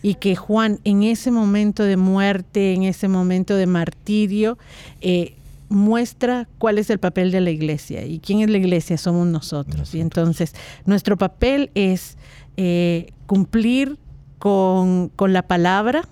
[0.06, 4.60] Y que Juan en ese momento de muerte, en ese momento de martirio,
[5.02, 5.36] eh,
[5.68, 8.06] muestra cuál es el papel de la iglesia.
[8.06, 9.00] ¿Y quién es la iglesia?
[9.00, 9.78] Somos nosotros.
[9.78, 9.96] nosotros.
[9.96, 10.54] Y entonces
[10.86, 12.20] nuestro papel es
[12.56, 13.98] eh, cumplir
[14.38, 16.04] con, con, la palabra,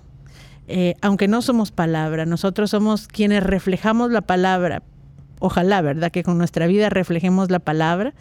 [0.66, 4.82] eh, aunque no somos palabra, nosotros somos quienes reflejamos la palabra.
[5.38, 6.10] Ojalá, ¿verdad?
[6.10, 8.14] Que con nuestra vida reflejemos la palabra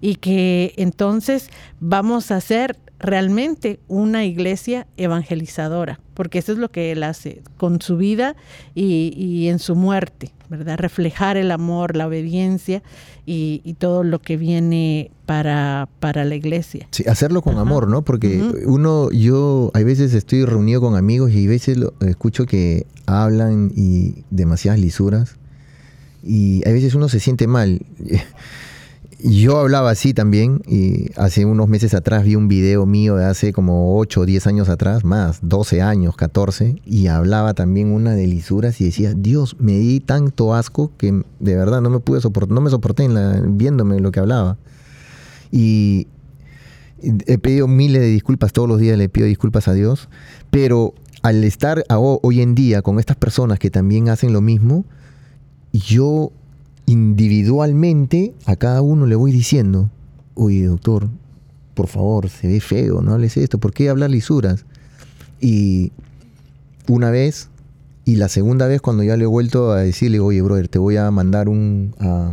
[0.00, 1.50] y que entonces
[1.80, 7.80] vamos a ser realmente una iglesia evangelizadora, porque eso es lo que él hace con
[7.80, 8.34] su vida
[8.74, 10.78] y, y en su muerte, ¿verdad?
[10.78, 12.82] Reflejar el amor, la obediencia
[13.24, 16.88] y, y todo lo que viene para, para, la iglesia.
[16.90, 17.62] Sí, hacerlo con Ajá.
[17.62, 18.02] amor, ¿no?
[18.02, 18.66] Porque uh -huh.
[18.66, 23.70] uno, yo, hay veces estoy reunido con amigos y a veces lo, escucho que hablan
[23.76, 25.37] y demasiadas lisuras
[26.22, 27.82] y a veces uno se siente mal.
[29.20, 33.52] Yo hablaba así también y hace unos meses atrás vi un video mío de hace
[33.52, 38.28] como 8 o 10 años atrás, más 12 años, 14, y hablaba también una de
[38.28, 42.54] lisuras y decía, Dios, me di tanto asco que de verdad no me pude soportar,
[42.54, 44.56] no me soporté en la, viéndome lo que hablaba.
[45.50, 46.06] Y
[47.02, 50.08] he pedido miles de disculpas, todos los días le pido disculpas a Dios,
[50.52, 54.84] pero al estar hoy en día con estas personas que también hacen lo mismo,
[55.72, 56.32] yo
[56.86, 59.90] individualmente a cada uno le voy diciendo,
[60.34, 61.08] oye doctor,
[61.74, 64.64] por favor, se ve feo, no hables esto, ¿por qué hablar lisuras?
[65.40, 65.92] Y
[66.88, 67.50] una vez,
[68.04, 70.96] y la segunda vez cuando ya le he vuelto a decirle, oye brother, te voy
[70.96, 72.32] a mandar un, a,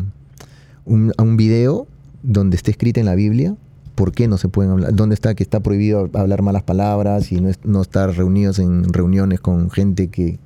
[0.86, 1.88] un, a un video
[2.24, 3.56] donde esté escrita en la Biblia,
[3.95, 4.95] ¿por qué no se pueden hablar?
[4.95, 8.91] ¿Dónde está que está prohibido hablar malas palabras y no, es, no estar reunidos en
[8.91, 10.39] reuniones con gente que,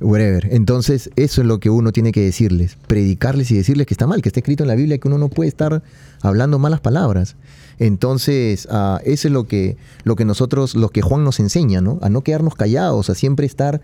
[0.00, 0.48] whatever.
[0.50, 4.22] Entonces, eso es lo que uno tiene que decirles, predicarles y decirles que está mal,
[4.22, 5.82] que está escrito en la Biblia que uno no puede estar
[6.22, 7.36] hablando malas palabras.
[7.78, 11.98] Entonces, uh, eso es lo que, lo que nosotros, lo que Juan nos enseña, ¿no?
[12.02, 13.80] A no quedarnos callados, a siempre estar,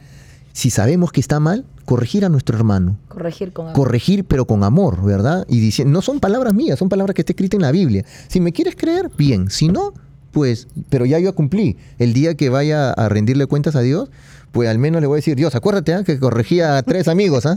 [0.52, 2.98] si sabemos que está mal, corregir a nuestro hermano.
[3.08, 3.76] Corregir con amor.
[3.76, 5.46] Corregir, pero con amor, ¿verdad?
[5.48, 8.04] Y diciendo, no son palabras mías, son palabras que está escritas en la Biblia.
[8.28, 9.50] Si me quieres creer, bien.
[9.50, 9.94] Si no,
[10.32, 11.78] pues, pero ya yo cumplí.
[11.98, 14.10] El día que vaya a rendirle cuentas a Dios,
[14.56, 16.02] pues al menos le voy a decir, Dios, acuérdate ¿eh?
[16.02, 17.56] que corregía a tres amigos, ¿eh?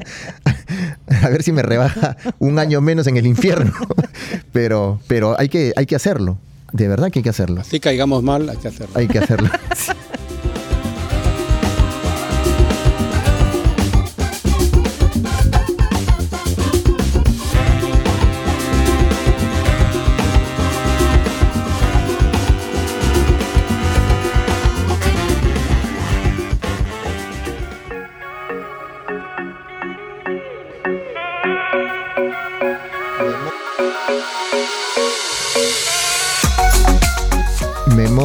[1.24, 3.72] a ver si me rebaja un año menos en el infierno.
[4.52, 6.40] pero pero hay, que, hay que hacerlo,
[6.74, 7.62] de verdad que hay que hacerlo.
[7.62, 8.92] Así caigamos mal, hay que hacerlo.
[8.96, 9.50] Hay que hacerlo.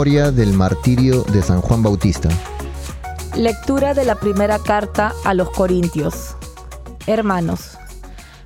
[0.05, 2.29] Memoria del martirio de San Juan Bautista.
[3.39, 6.37] Lectura de la primera carta a los Corintios.
[7.07, 7.79] Hermanos,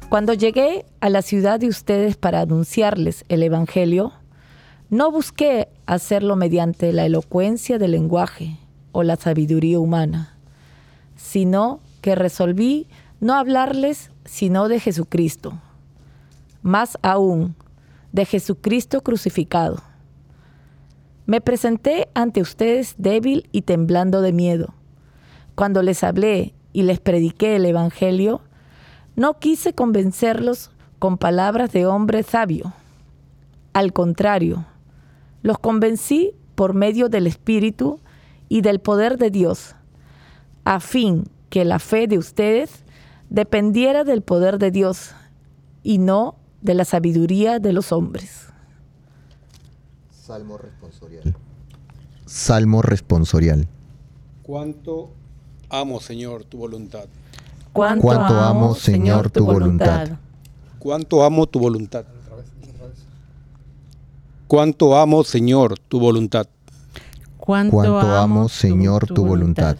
[0.08, 4.12] cuando llegué a la ciudad de ustedes para anunciarles el Evangelio,
[4.88, 8.56] no busqué hacerlo mediante la elocuencia del lenguaje
[8.92, 10.36] o la sabiduría humana,
[11.16, 12.86] sino que resolví
[13.18, 15.58] no hablarles sino de Jesucristo,
[16.62, 17.56] más aún
[18.12, 19.87] de Jesucristo crucificado.
[21.28, 24.72] Me presenté ante ustedes débil y temblando de miedo.
[25.56, 28.40] Cuando les hablé y les prediqué el Evangelio,
[29.14, 32.72] no quise convencerlos con palabras de hombre sabio.
[33.74, 34.64] Al contrario,
[35.42, 38.00] los convencí por medio del Espíritu
[38.48, 39.76] y del poder de Dios,
[40.64, 42.84] a fin que la fe de ustedes
[43.28, 45.14] dependiera del poder de Dios
[45.82, 48.47] y no de la sabiduría de los hombres.
[50.28, 51.34] Salmo responsorial.
[52.26, 53.66] Salmo responsorial.
[54.42, 55.08] ¿Cuánto
[55.70, 57.06] amo, Señor, tu voluntad?
[57.72, 60.18] ¿Cuánto, ¿Cuánto amo, Señor, tu voluntad?
[60.78, 62.04] ¿Cuánto amo tu voluntad?
[64.46, 66.46] ¿Cuánto amo, Señor, tu voluntad?
[67.38, 69.78] ¿Cuánto amo, Señor, tu voluntad?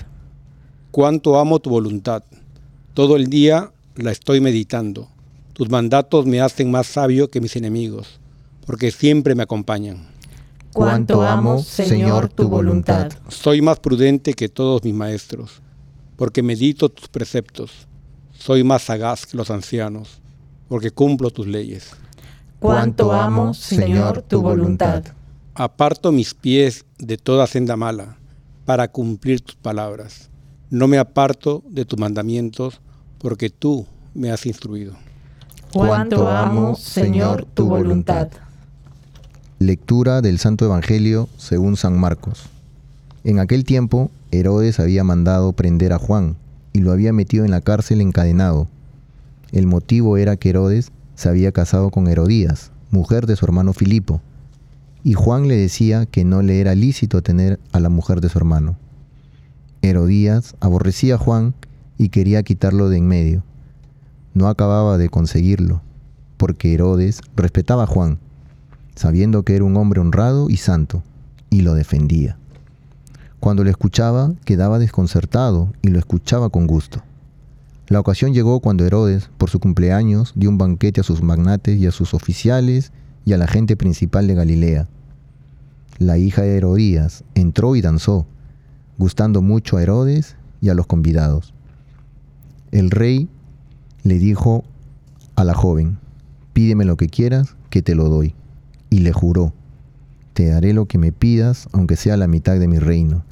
[0.91, 2.23] ¿Cuánto amo tu voluntad?
[2.95, 5.09] Todo el día la estoy meditando.
[5.53, 8.19] Tus mandatos me hacen más sabio que mis enemigos,
[8.65, 10.17] porque siempre me acompañan.
[10.73, 13.11] Cuánto amo, Señor, tu voluntad.
[13.29, 15.63] Soy más prudente que todos mis maestros,
[16.17, 17.89] porque medito tus preceptos.
[18.33, 20.21] Soy más sagaz que los ancianos,
[20.69, 21.91] porque cumplo tus leyes.
[22.61, 25.05] Cuánto amo, Señor, tu voluntad.
[25.55, 28.17] Aparto mis pies de toda senda mala,
[28.65, 30.29] para cumplir tus palabras.
[30.71, 32.81] No me aparto de tus mandamientos,
[33.19, 34.95] porque tú me has instruido.
[35.73, 38.29] Cuánto amo, Señor, tu voluntad.
[39.59, 42.49] Lectura del Santo Evangelio según San Marcos.
[43.25, 46.37] En aquel tiempo, Herodes había mandado prender a Juan
[46.73, 48.69] y lo había metido en la cárcel encadenado.
[49.53, 54.21] El motivo era que Herodes se había casado con Herodías, mujer de su hermano Filipo,
[55.03, 58.39] y Juan le decía que no le era lícito tener a la mujer de su
[58.39, 58.77] hermano.
[59.83, 61.55] Herodías aborrecía a Juan
[61.97, 63.43] y quería quitarlo de en medio
[64.39, 65.83] no acababa de conseguirlo,
[66.37, 68.19] porque Herodes respetaba a Juan,
[68.99, 71.05] sabiendo que era un hombre honrado y santo,
[71.51, 72.37] y lo defendía.
[73.39, 77.03] Cuando lo escuchaba, quedaba desconcertado y lo escuchaba con gusto.
[77.87, 81.87] La ocasión llegó cuando Herodes, por su cumpleaños, dio un banquete a sus magnates y
[81.87, 82.93] a sus oficiales
[83.25, 84.89] y a la gente principal de Galilea.
[85.99, 88.27] La hija de Herodías entró y danzó,
[88.99, 91.55] gustando mucho a Herodes y a los convidados.
[92.73, 93.29] El rey
[94.03, 94.65] le dijo
[95.37, 95.99] a la joven,
[96.53, 98.35] pídeme lo que quieras, que te lo doy.
[98.91, 99.53] Y le juró,
[100.33, 103.25] te daré lo que me pidas, aunque sea la mitad de mi reino.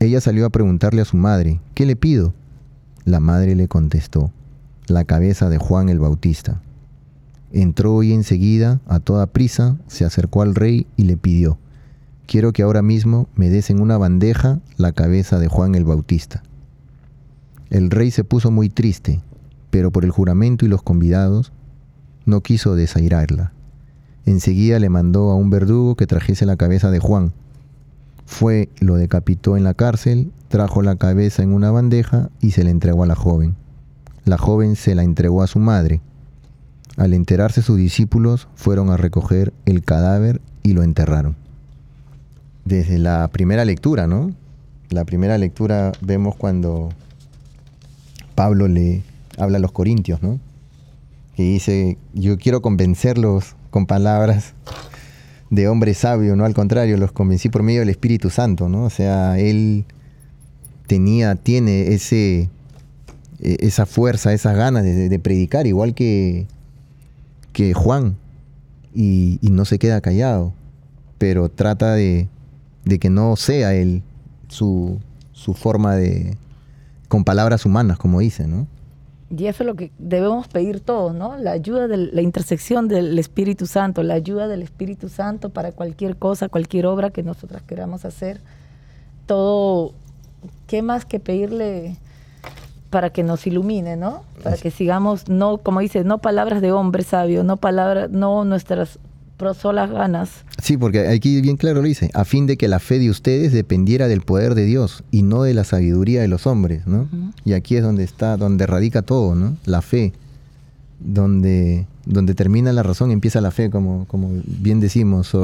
[0.00, 2.34] Ella salió a preguntarle a su madre, ¿qué le pido?
[3.04, 4.32] La madre le contestó,
[4.86, 6.60] la cabeza de Juan el Bautista.
[7.52, 11.58] Entró y enseguida, a toda prisa, se acercó al rey y le pidió,
[12.26, 16.42] quiero que ahora mismo me des en una bandeja la cabeza de Juan el Bautista.
[17.70, 19.22] El rey se puso muy triste
[19.74, 21.50] pero por el juramento y los convidados
[22.26, 23.52] no quiso desairarla.
[24.26, 27.32] Enseguida le mandó a un verdugo que trajese la cabeza de Juan.
[28.26, 32.70] Fue, lo decapitó en la cárcel, trajo la cabeza en una bandeja y se la
[32.70, 33.54] entregó a la joven.
[34.24, 36.00] La joven se la entregó a su madre.
[36.96, 41.36] Al enterarse sus discípulos, fueron a recoger el cadáver y lo enterraron.
[42.64, 44.30] Desde la primera lectura, ¿no?
[44.88, 46.88] La primera lectura vemos cuando
[48.34, 49.02] Pablo le,
[49.36, 50.40] habla a los corintios, ¿no?
[51.36, 54.54] Y dice, yo quiero convencerlos con palabras
[55.50, 56.44] de hombre sabio, ¿no?
[56.44, 58.84] Al contrario, los convencí por medio del Espíritu Santo, ¿no?
[58.84, 59.84] O sea, él
[60.86, 62.50] tenía, tiene ese,
[63.40, 66.46] e, esa fuerza, esas ganas de, predicar, igual que,
[67.52, 68.16] que Juan,
[68.94, 70.52] y, no se queda callado,
[71.18, 72.28] pero trata de,
[72.84, 74.04] de que no sea él
[74.46, 75.00] su,
[75.32, 76.36] su forma de,
[77.08, 78.68] con palabras humanas, como dice, ¿no?
[79.36, 81.36] Y eso es lo que debemos pedir todos, ¿no?
[81.36, 86.16] La ayuda de la intersección del Espíritu Santo, la ayuda del Espíritu Santo para cualquier
[86.16, 88.40] cosa, cualquier obra que nosotras queramos hacer.
[89.26, 89.92] Todo,
[90.66, 91.96] ¿qué más que pedirle
[92.90, 94.22] para que nos ilumine, ¿no?
[94.42, 99.00] Para que sigamos, no, como dice, no palabras de hombre sabio, no palabras, no nuestras
[99.54, 100.44] solas ganas.
[100.62, 103.52] Sí, porque aquí bien claro lo dice, a fin de que la fe de ustedes
[103.52, 107.08] dependiera del poder de Dios y no de la sabiduría de los hombres, ¿no?
[107.44, 109.56] Y aquí es donde está, donde radica todo, ¿no?
[109.66, 110.12] La fe,
[111.00, 115.36] donde, donde termina la razón, empieza la fe, como, como bien decimos.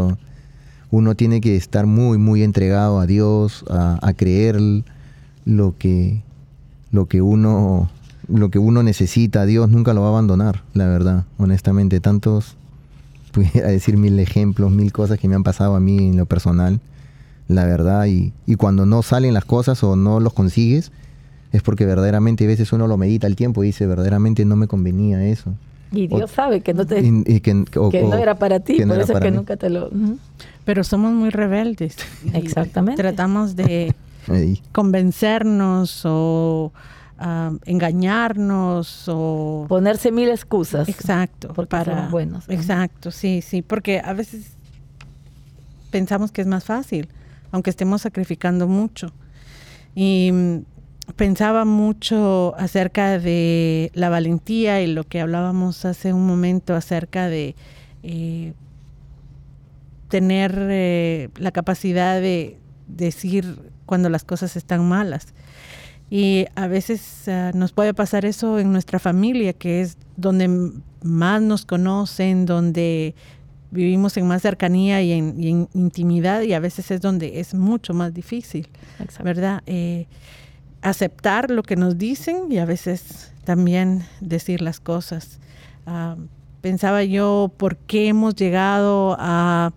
[0.91, 4.59] uno tiene que estar muy, muy entregado a Dios, a, creer
[5.45, 6.23] lo que,
[6.91, 7.91] lo que uno
[8.29, 11.99] lo que uno necesita, Dios nunca lo va a abandonar, la verdad, honestamente.
[11.99, 12.57] Tantos
[13.33, 16.81] pudiera decir mil ejemplos, mil cosas que me han pasado a mí en lo personal,
[17.49, 20.93] la verdad, y, cuando no salen las cosas o no los consigues,
[21.53, 24.69] es porque verdaderamente a veces uno lo medita el tiempo y dice, verdaderamente no me
[24.69, 25.55] convenía eso.
[25.91, 27.55] Y Dios sabe que no te que,
[28.05, 29.91] no era para ti, por eso que nunca te lo...
[30.65, 31.97] Pero somos muy rebeldes.
[32.33, 33.03] Exactamente.
[33.03, 33.97] Tratamos de
[34.73, 36.73] convencernos o
[37.67, 40.89] engañarnos o ponerse mil excusas.
[40.89, 42.49] Exacto, para buenos.
[42.49, 44.53] Exacto, sí, sí, porque a veces
[45.91, 47.09] pensamos que es más fácil,
[47.53, 49.13] aunque estemos sacrificando mucho.
[49.95, 50.59] Y mm,
[51.17, 57.55] pensaba mucho acerca de la valentía y lo que hablábamos hace un momento acerca de
[58.03, 58.55] eh,
[60.09, 65.35] tener eh, la capacidad de decir cuando las cosas están malas.
[66.11, 71.41] Y a veces ah, nos puede pasar eso en nuestra familia, que es donde más
[71.41, 73.15] nos conocen, donde
[73.71, 78.13] vivimos en más cercanía y en, intimidad y a veces es donde es mucho más
[78.13, 78.69] difícil,
[79.23, 79.63] ¿verdad?
[79.67, 80.07] Eh,
[80.83, 85.39] aceptar lo que nos dicen y a veces también decir las cosas.
[85.87, 86.17] Ah,
[86.61, 89.73] pensaba yo por qué hemos llegado a,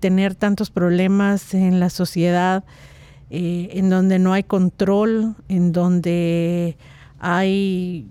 [0.00, 2.62] tener tantos problemas en la sociedad
[3.30, 6.76] eh, en donde no hay control, en donde
[7.18, 8.06] hay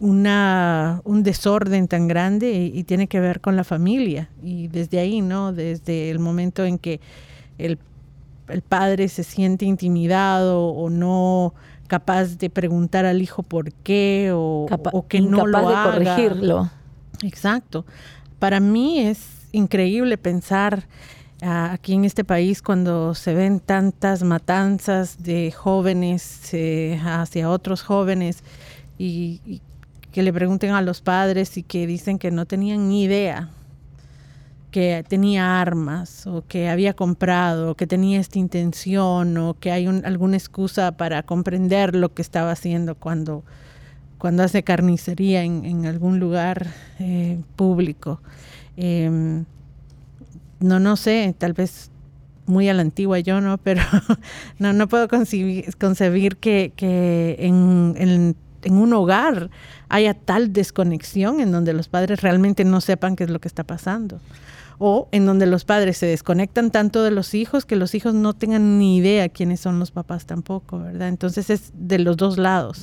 [0.00, 4.28] una, un desorden tan grande y, tiene que ver con la familia.
[4.42, 5.52] Y desde ahí, ¿no?
[5.52, 7.00] Desde el momento en que
[7.58, 7.78] el,
[8.68, 11.54] padre se siente intimidado o no
[11.86, 14.66] capaz de preguntar al hijo por qué o,
[15.08, 16.70] que no lo de corregirlo.
[17.22, 17.86] Exacto.
[18.38, 20.86] Para mí es increíble pensar
[21.40, 28.42] aquí en este país cuando se ven tantas matanzas de jóvenes eh, hacia otros jóvenes
[28.98, 29.60] y,
[30.12, 33.50] que le pregunten a los padres y que dicen que no tenían ni idea
[34.70, 39.86] que tenía armas o que había comprado o que tenía esta intención o que hay
[39.86, 43.44] alguna excusa para comprender lo que estaba haciendo cuando,
[44.18, 46.66] cuando hace carnicería en, algún lugar
[46.98, 48.20] eh, público.
[48.76, 49.44] Em,
[50.64, 51.90] no, no sé, tal vez
[52.46, 53.58] muy a la antigua yo, ¿no?
[53.58, 53.82] Pero
[54.58, 59.50] no, no puedo concebir, concebir que, que en, en, en un hogar
[59.88, 63.64] haya tal desconexión en donde los padres realmente no sepan qué es lo que está
[63.64, 64.20] pasando.
[64.78, 68.34] O en donde los padres se desconectan tanto de los hijos que los hijos no
[68.34, 71.08] tengan ni idea quiénes son los papás tampoco, ¿verdad?
[71.08, 72.82] Entonces es de los dos lados.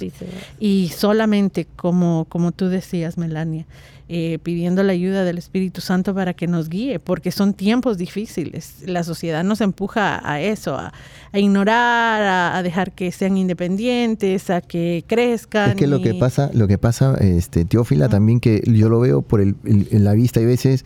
[0.59, 3.65] Y solamente, como, como tú decías, Melania,
[4.13, 8.83] eh, pidiendo la ayuda del Espíritu Santo para que nos guíe, porque son tiempos difíciles.
[8.85, 10.91] La sociedad nos empuja a eso, a,
[11.31, 15.69] ignorar, a, dejar que sean independientes, a que crezcan.
[15.69, 19.21] Es que lo que pasa, lo que pasa, este, Teófila, también que yo lo veo
[19.21, 20.83] por el, en la vista y veces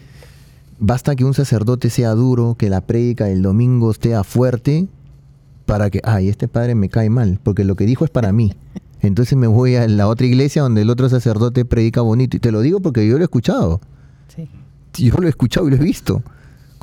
[0.79, 4.87] basta que un sacerdote sea duro, que la prédica del domingo esté fuerte,
[5.65, 8.53] para que, ay, este padre me cae mal, porque lo que dijo es para mí.
[9.01, 12.37] Entonces me voy a la otra iglesia donde el otro sacerdote predica bonito.
[12.37, 13.79] Y te lo digo porque yo lo he escuchado.
[14.27, 14.49] Sí.
[14.93, 16.23] Yo lo he escuchado y lo he visto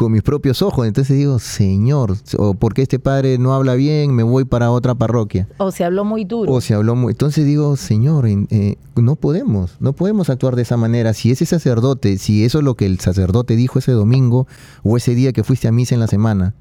[0.03, 0.87] con mis propios ojos.
[0.89, 5.47] Entonces digo, Señor, o porque este padre no habla bien, me voy para otra parroquia.
[5.59, 6.53] O se habló muy duro.
[6.53, 7.13] O se habló muy.
[7.13, 11.13] Entonces digo, Señor, eh, no podemos, no podemos actuar de esa manera.
[11.13, 14.49] Si ese sacerdote, si eso es lo que el sacerdote dijo ese domingo
[14.83, 16.55] o ese día que fuiste a misa en la semana,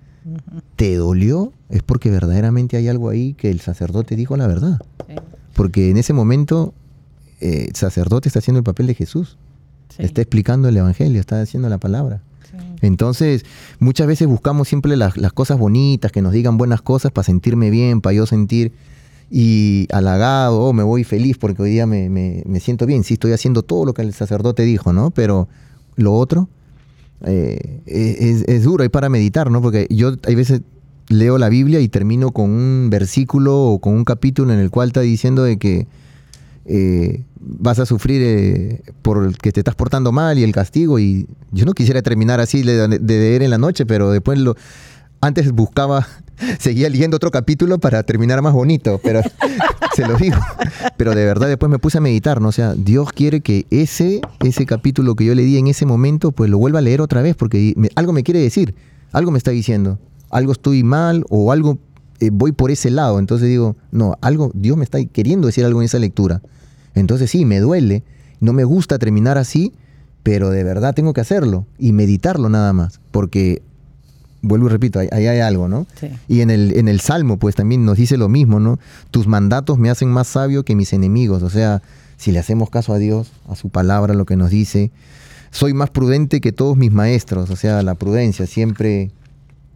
[0.76, 1.52] ¿te dolió?
[1.70, 4.80] Es porque verdaderamente hay algo ahí que el sacerdote dijo la verdad.
[5.08, 5.16] Sí.
[5.56, 6.76] Porque en ese momento
[7.40, 9.40] eh, el sacerdote está haciendo el papel de Jesús.
[9.98, 12.22] Está explicando el Evangelio, está haciendo la palabra.
[12.82, 13.46] Entonces,
[13.80, 18.02] muchas veces buscamos siempre las, cosas bonitas, que nos digan buenas cosas para sentirme bien,
[18.02, 18.74] para yo sentir
[19.30, 23.64] y halagado, oh, me voy feliz porque hoy día me, siento bien, sí estoy haciendo
[23.64, 25.12] todo lo que el sacerdote dijo, ¿no?
[25.12, 25.48] Pero
[25.96, 26.50] lo otro
[27.26, 29.62] eh, es, es, duro, hay para meditar, ¿no?
[29.62, 30.62] Porque yo hay veces
[31.08, 34.90] leo la Biblia y termino con un versículo o con un capítulo en el cual
[34.90, 35.88] está diciendo de que
[36.66, 41.28] eh, vas a sufrir eh, por que te estás portando mal y el castigo y
[41.52, 44.56] yo no quisiera terminar así de, leer en la noche, pero después lo
[45.22, 46.08] antes buscaba
[46.60, 49.22] seguía leyendo otro capítulo para terminar más bonito, pero
[49.96, 50.38] se lo digo.
[50.98, 52.50] Pero de verdad después me puse a meditar, ¿no?
[52.50, 56.32] O sea, Dios quiere que ese ese capítulo que yo le di en ese momento
[56.32, 58.76] pues lo vuelva a leer otra vez porque algo me quiere decir,
[59.12, 60.00] algo me está diciendo
[60.32, 61.78] algo estoy mal o algo
[62.22, 63.20] eh, voy por ese lado.
[63.20, 66.42] Entonces digo, no, algo, Dios me está queriendo decir algo en esa lectura.
[66.94, 68.04] Entonces sí, me duele,
[68.40, 69.74] no me gusta terminar así,
[70.22, 73.64] pero de verdad tengo que hacerlo y meditarlo nada más, porque
[74.44, 75.88] vuelvo y repito, ahí, hay algo, ¿no?
[76.28, 78.80] Y en el, en el Salmo, pues también nos dice lo mismo, ¿no?
[79.10, 81.82] Tus mandatos me hacen más sabio que mis enemigos, o sea,
[82.18, 84.92] si le hacemos caso a Dios, a su palabra, lo que nos dice,
[85.50, 89.10] soy más prudente que todos mis maestros, o sea, la prudencia, siempre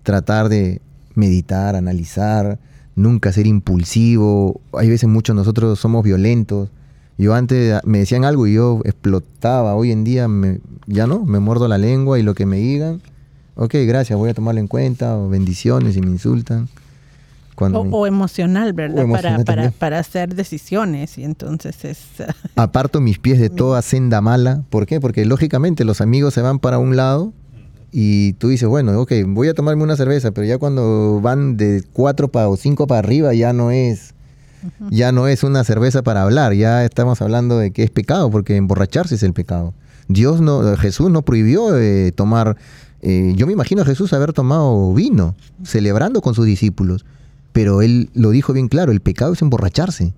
[0.04, 0.82] tratar de
[1.16, 2.60] meditar, analizar,
[2.96, 4.62] nunca ser impulsivo.
[4.74, 6.70] Hay veces muchos nosotros somos violentos.
[7.18, 9.76] Yo antes me decían algo y yo explotaba.
[9.76, 13.02] Hoy en día me, ya no, me muerdo la lengua y lo que me digan,
[13.56, 16.68] ok, gracias, voy a tomarlo en cuenta, o bendiciones si me insultan.
[17.58, 19.08] o, emocional, ¿verdad?
[19.10, 22.00] para, para, para, hacer decisiones y entonces es...
[22.58, 24.64] Aparto mis pies de toda senda mala.
[24.70, 25.00] ¿Por qué?
[25.00, 27.32] Porque lógicamente los amigos se van para un lado
[27.98, 31.82] y tú dices, bueno, ok, voy a tomarme una cerveza, pero ya cuando van de
[31.94, 34.14] cuatro para o cinco para arriba ya no es,
[34.90, 38.58] ya no es una cerveza para hablar, ya estamos hablando de que es pecado, porque
[38.58, 39.74] emborracharse es el pecado.
[40.10, 42.58] Dios no, Jesús no prohibió eh, tomar,
[43.02, 45.34] eh, yo me imagino a Jesús haber tomado vino,
[45.64, 47.06] celebrando con sus discípulos,
[47.54, 50.14] pero él lo dijo bien claro, el pecado es emborracharse.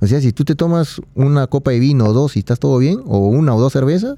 [0.00, 2.78] O sea, si tú te tomas una copa de vino o dos y estás todo
[2.78, 4.16] bien, o una o dos cervezas,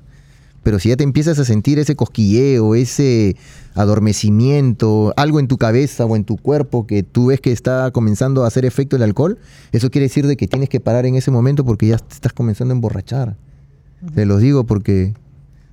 [0.62, 3.36] Pero si ya te empiezas a sentir ese cosquilleo, ese
[3.74, 8.44] adormecimiento, algo en tu cabeza o en tu cuerpo que tú ves que está comenzando
[8.44, 9.38] a hacer efecto el alcohol,
[9.72, 12.32] eso quiere decir de que tienes que parar en ese momento porque ya te estás
[12.32, 13.36] comenzando a emborrachar.
[14.14, 15.14] Te lo digo porque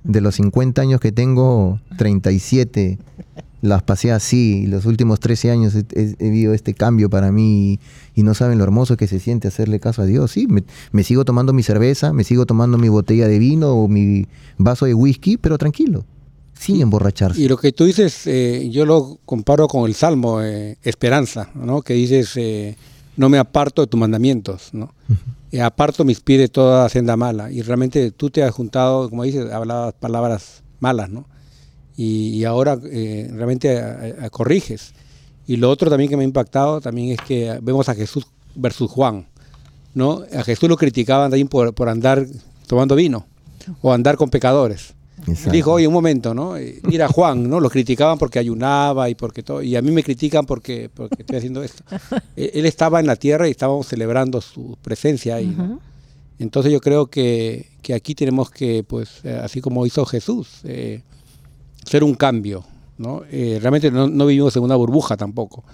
[0.04, 2.98] de los 50 años que tengo, 37
[3.62, 4.66] las pasé así.
[4.66, 7.78] Los últimos 13 años he, vivido este cambio para mí
[8.14, 10.32] y, no saben lo hermoso que se siente hacerle caso a Dios.
[10.32, 10.46] Sí,
[10.92, 14.26] me, sigo tomando mi cerveza, me sigo tomando mi botella de vino o mi
[14.58, 16.04] vaso de whisky, pero tranquilo,
[16.58, 17.40] sin emborracharse.
[17.40, 21.82] Y lo que tú dices, eh, yo lo comparo con el Salmo, eh, Esperanza, ¿no?
[21.82, 22.76] que dices, eh,
[23.16, 24.92] no me aparto de tus mandamientos, ¿no?
[25.62, 27.50] aparto mis pies de toda senda mala.
[27.50, 31.26] Y realmente tú te has juntado, como dices, hablabas palabras malas, ¿no?
[32.02, 33.78] Y, ahora eh, realmente
[34.30, 34.92] corriges.
[35.46, 38.90] Y lo otro también que me ha impactado también es que vemos a Jesús versus
[38.90, 39.26] Juan.
[39.94, 40.22] ¿no?
[40.34, 42.26] A Jesús lo criticaban también por, por andar
[42.66, 43.26] tomando vino
[43.82, 44.94] o andar con pecadores.
[45.52, 46.56] Dijo, oye, un momento, ¿no?
[46.56, 47.60] Eh, mira Juan, ¿no?
[47.60, 51.36] Lo criticaban porque ayunaba y porque todo, y a mí me critican porque, porque estoy
[51.36, 51.84] haciendo esto.
[52.36, 55.54] él, estaba en la tierra y estábamos celebrando su presencia ahí,
[56.38, 61.02] Entonces yo creo que, que, aquí tenemos que, pues, eh, así como hizo Jesús, eh,
[61.90, 62.64] ser un cambio.
[62.98, 63.22] ¿no?
[63.32, 65.64] Eh, realmente no, vivimos en una burbuja tampoco,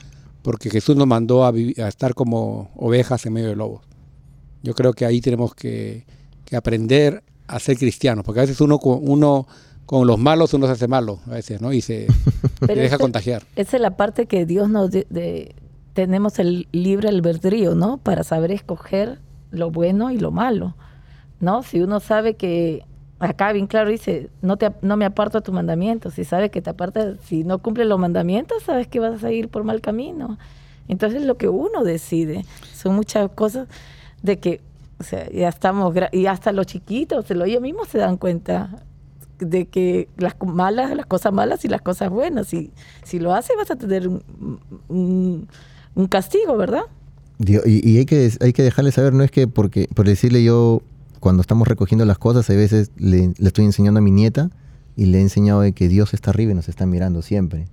[0.42, 1.52] porque Jesús nos mandó a,
[1.88, 3.82] estar como ovejas en medio de lobos.
[4.62, 6.06] Yo creo que ahí tenemos que,
[6.56, 9.46] aprender a ser cristianos, porque a veces uno, uno
[9.84, 11.72] con los malos uno se hace malo, a veces, ¿no?
[11.72, 12.06] Y se,
[12.66, 13.42] deja contagiar.
[13.56, 14.90] Esa es la parte que Dios nos...
[14.90, 15.54] De,
[15.92, 17.98] tenemos el libre albedrío, ¿no?
[17.98, 19.18] Para saber escoger
[19.50, 20.76] lo bueno y lo malo,
[21.40, 21.62] ¿no?
[21.62, 22.84] Si uno sabe que
[23.18, 26.14] acá bien claro dice, no, te, no me aparto a tus mandamientos.
[26.14, 29.48] Si sabes que te apartas, si no cumples los mandamientos, sabes que vas a ir
[29.48, 30.38] por mal camino.
[30.88, 33.68] Entonces lo que uno decide, son muchas cosas
[34.22, 34.60] de que,
[34.98, 38.82] o sea, ya estamos, y hasta los chiquitos, ellos mismos se dan cuenta
[39.38, 42.48] de que las malas, las cosas malas y las cosas buenas.
[42.48, 42.70] Si,
[43.02, 45.48] si lo haces vas a tener un,
[45.94, 46.82] un, castigo, ¿verdad?
[47.38, 50.82] Y, y, hay que hay que dejarle saber, no es que porque por decirle yo
[51.20, 54.50] cuando estamos recogiendo las cosas, a veces le, estoy enseñando a mi nieta
[54.96, 57.66] y le he enseñado de que Dios está arriba y nos está mirando siempre.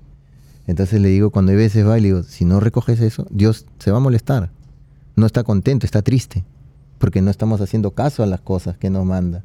[0.68, 3.66] Entonces le digo, cuando hay veces va y le digo, si no recoges eso, Dios
[3.80, 4.52] se va a molestar.
[5.16, 6.44] No está contento, está triste,
[6.98, 9.44] porque no estamos haciendo caso a las cosas que nos manda.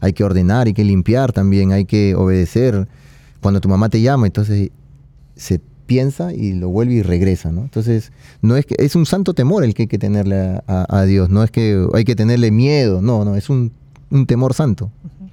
[0.00, 2.88] Hay que ordenar, hay que limpiar también, hay que obedecer.
[3.40, 4.70] Cuando tu mamá te llama, entonces
[5.36, 7.62] se piensa y lo vuelve y regresa, ¿no?
[7.62, 8.12] Entonces,
[8.42, 11.42] no es que es un santo temor el que hay que tenerle a, Dios, no
[11.42, 13.72] es que hay que tenerle miedo, no, no, es un,
[14.26, 14.90] temor santo.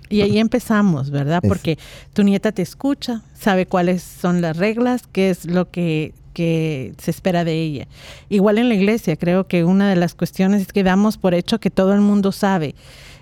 [0.10, 1.42] Y ahí empezamos, ¿verdad?
[1.48, 1.78] Porque
[2.14, 7.12] tu nieta te escucha, sabe cuáles son las reglas, qué es lo que, que se
[7.12, 7.88] espera de ella.
[8.30, 11.60] Igual en la iglesia, creo que una de las cuestiones es que damos por hecho
[11.60, 12.76] que todo el mundo sabe.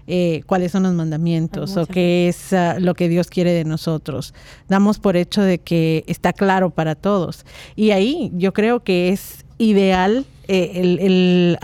[0.07, 4.33] Eh, cuáles son los mandamientos o qué es ah, lo que Dios quiere de nosotros.
[4.67, 7.45] Damos por hecho de que está claro para todos.
[7.75, 11.57] Y ahí yo creo que es ideal eh, el, el,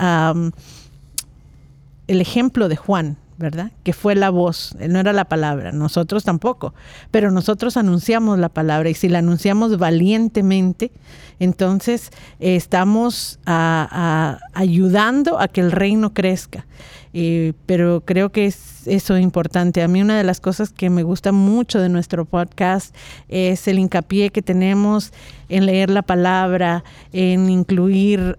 [2.06, 3.70] el ejemplo de Juan, ¿verdad?
[3.84, 6.74] Que fue la voz, no era la palabra, nosotros tampoco,
[7.10, 10.90] pero nosotros anunciamos la palabra y si la anunciamos valientemente,
[11.38, 12.10] entonces
[12.40, 16.66] estamos ayudando a que el reino crezca.
[17.12, 19.82] Eh, pero creo que es eso importante.
[19.82, 22.94] A mí una de las cosas que me gusta mucho de nuestro podcast
[23.28, 25.12] es el hincapié que tenemos
[25.48, 28.36] en leer la palabra, en incluir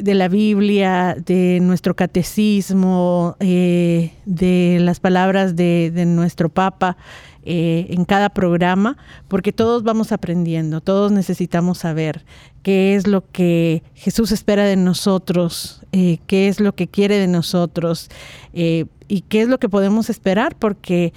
[0.00, 6.96] de la Biblia, de nuestro catecismo, eh, de las palabras de, nuestro Papa.
[7.44, 8.96] Eh, en cada programa,
[9.26, 12.24] porque todos vamos aprendiendo, todos necesitamos saber
[12.62, 17.26] qué es lo que Jesús espera de nosotros, eh, qué es lo que quiere de
[17.26, 18.08] nosotros
[18.52, 21.12] eh, y qué es lo que podemos esperar, porque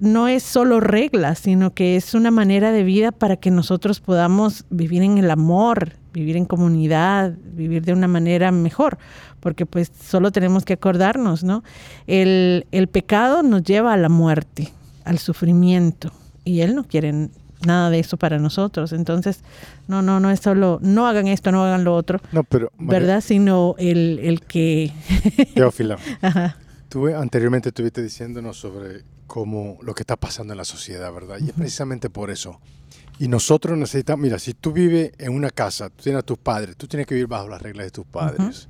[0.00, 4.64] no es solo reglas, sino que es una manera de vida para que nosotros podamos
[4.70, 8.98] vivir en el amor, vivir en comunidad, vivir de una manera mejor,
[9.40, 11.62] porque pues solo tenemos que acordarnos, ¿no?
[12.06, 14.72] El, el pecado nos lleva a la muerte,
[15.04, 16.10] al sufrimiento
[16.44, 17.28] y Él no quiere
[17.66, 18.92] nada de eso para nosotros.
[18.92, 19.42] Entonces,
[19.88, 23.20] no, no, no es solo, no hagan esto, no hagan lo otro, no, pero, ¿verdad?
[23.20, 24.92] Sino el, el que...
[25.54, 25.98] Teófila,
[26.88, 31.38] tú anteriormente estuviste diciéndonos sobre cómo lo que está pasando en la sociedad, ¿verdad?
[31.40, 32.60] Y es precisamente por eso.
[33.20, 36.76] Y nosotros necesitamos, mira, si tú vives en una casa, tú tienes a tus padres,
[36.76, 38.68] tú tienes que vivir bajo las reglas de tus padres.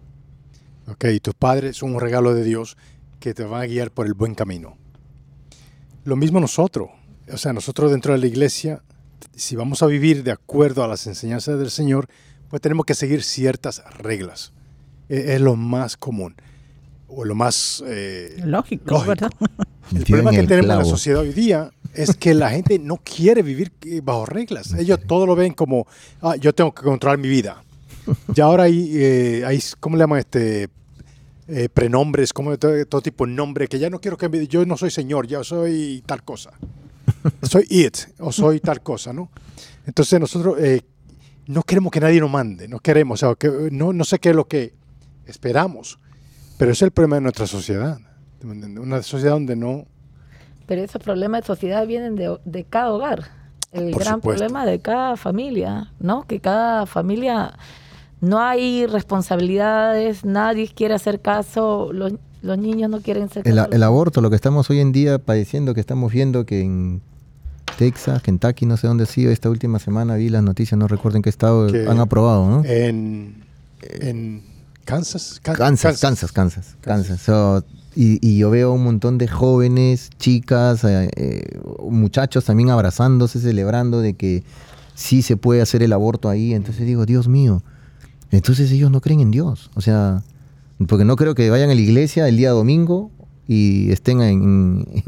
[0.88, 1.04] ¿Ok?
[1.04, 2.76] Y tus padres son un regalo de Dios
[3.20, 4.76] que te van a guiar por el buen camino.
[6.04, 6.90] Lo mismo nosotros.
[7.32, 8.82] O sea, nosotros dentro de la iglesia,
[9.34, 12.08] si vamos a vivir de acuerdo a las enseñanzas del Señor,
[12.48, 14.52] pues tenemos que seguir ciertas reglas.
[15.08, 16.34] E, es, lo más común.
[17.08, 19.30] o lo más eh, lógico, ¿verdad?
[19.94, 23.42] El problema que tenemos en la sociedad hoy día es que la gente no quiere
[23.42, 24.74] vivir eh, bajo reglas.
[24.74, 25.86] Ellos todo lo ven como,
[26.22, 27.62] ah, yo tengo que controlar mi vida.
[28.34, 30.68] Ya ahora hay, eh, hay ¿cómo le llaman este?
[31.52, 34.92] Eh, prenombres, como todo, tipo de nombre, que ya no quiero que yo no soy
[34.92, 36.52] señor, ya soy tal cosa.
[37.42, 39.30] Soy it o soy tal cosa, ¿no?
[39.86, 40.56] Entonces nosotros
[41.46, 44.30] no queremos que nadie nos mande, no queremos, o sea, que, no, no sé qué
[44.30, 44.72] es lo que
[45.26, 45.98] esperamos,
[46.58, 47.98] pero es el problema de nuestra sociedad.
[48.42, 49.86] Una sociedad donde no...
[50.66, 53.30] Pero esos problemas de sociedad vienen de, de cada hogar.
[53.72, 56.26] El gran problema de cada familia, ¿no?
[56.26, 57.56] Que cada familia
[58.20, 63.82] no hay responsabilidades, nadie quiere hacer caso, los, los niños no quieren ser el, el,
[63.82, 67.02] aborto, lo que estamos hoy en día padeciendo, que estamos viendo que en
[67.78, 71.16] Texas, Kentucky, no sé dónde ha sido, esta última semana vi las noticias, no recuerdo
[71.16, 72.64] en qué estado han aprobado, ¿no?
[72.64, 73.44] En,
[73.82, 74.42] en
[74.84, 77.64] Kansas, Kansas, Kansas, Kansas, Kansas.
[77.94, 84.14] y, yo veo un montón de jóvenes, chicas, eh, eh, muchachos también abrazándose, celebrando de
[84.14, 84.42] que
[84.94, 86.54] sí se puede hacer el aborto ahí.
[86.54, 87.62] Entonces digo, Dios mío,
[88.30, 89.70] entonces ellos no creen en Dios.
[89.74, 90.22] O sea,
[90.86, 93.10] porque no creo que vayan a la iglesia el día domingo
[93.46, 95.04] y estén en,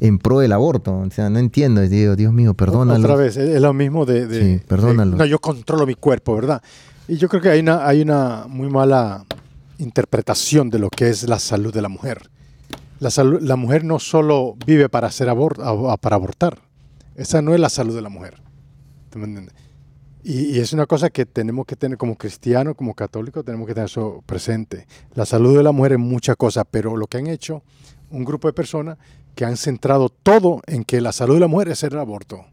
[0.00, 0.96] en, pro del aborto.
[0.98, 1.80] O sea, no entiendo.
[1.82, 3.00] Digo, Dios mío, perdónalo.
[3.00, 4.58] Otra vez, es lo mismo de...
[4.58, 5.16] sí, perdónalo.
[5.16, 6.62] no, yo controlo mi cuerpo, ¿verdad?
[7.08, 9.24] Y yo creo que hay una, hay una muy mala
[9.78, 12.30] interpretación de lo que es la salud de la mujer.
[12.98, 15.28] La, la mujer no solo vive para, hacer
[16.00, 16.58] para abortar.
[17.14, 18.40] Esa no es la salud de la mujer.
[20.28, 23.74] Y, y, es una cosa que tenemos que tener como cristiano, como católico, tenemos que
[23.74, 24.88] tener eso presente.
[25.14, 27.62] La salud de la mujer es mucha cosa, pero lo que han hecho
[28.10, 28.98] un grupo de personas
[29.34, 32.44] que han centrado todo en que la salud de la mujer es el aborto.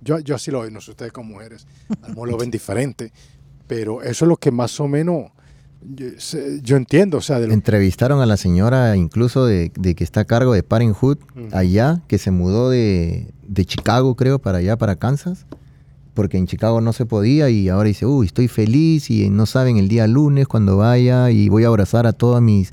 [0.00, 1.66] Yo, yo así lo veo, no sé ustedes como mujeres,
[2.02, 3.12] a lo lo ven diferente,
[3.66, 5.32] pero eso es lo que más o menos
[6.62, 7.18] yo, entiendo.
[7.18, 11.18] O sea, Entrevistaron a la señora incluso de, que está a cargo de Parenthood
[11.52, 13.32] allá, que se mudó de,
[13.64, 15.46] Chicago, creo, para allá, para Kansas,
[16.14, 19.76] porque en Chicago no se podía y ahora dice, uy, estoy feliz y no saben
[19.76, 22.72] el día lunes cuando vaya y voy a abrazar a toda mis,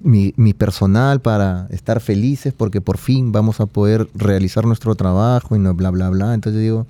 [0.00, 5.56] mi, mi personal para estar felices porque por fin vamos a poder realizar nuestro trabajo
[5.56, 6.34] y no bla, bla, bla.
[6.34, 6.86] Entonces digo,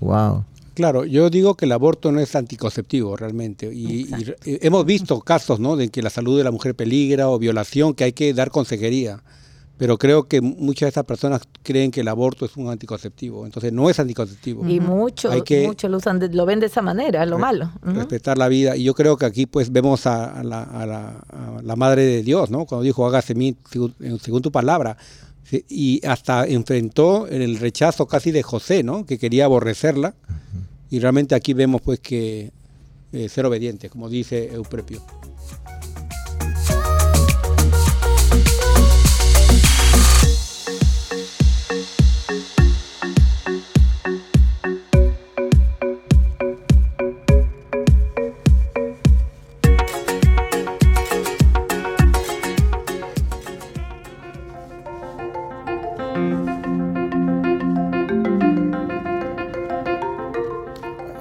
[0.00, 0.44] wow.
[0.78, 3.68] Claro, yo digo que el aborto no es anticonceptivo realmente.
[3.74, 4.08] Y,
[4.44, 5.74] hemos visto casos ¿no?
[5.74, 9.20] de que la salud de la mujer peligra o violación, que hay que dar consejería.
[9.78, 13.46] Pero creo que muchas de estas personas creen que el aborto es un anticonceptivo.
[13.46, 14.68] Entonces no es anticonceptivo.
[14.68, 17.70] Y muchos mucho lo, usan lo ven de esa manera, es lo malo.
[17.82, 18.76] Respetar la vida.
[18.76, 22.66] Y yo creo que aquí pues vemos a, la, Madre de Dios, ¿no?
[22.66, 23.56] Cuando dijo, hágase mí
[24.20, 24.96] según, tu palabra.
[25.68, 29.06] Y hasta enfrentó el rechazo casi de José, ¿no?
[29.06, 30.14] Que quería aborrecerla.
[30.90, 32.50] Y realmente aquí vemos pues que
[33.12, 35.00] eh, ser obediente, como dice Euprepio.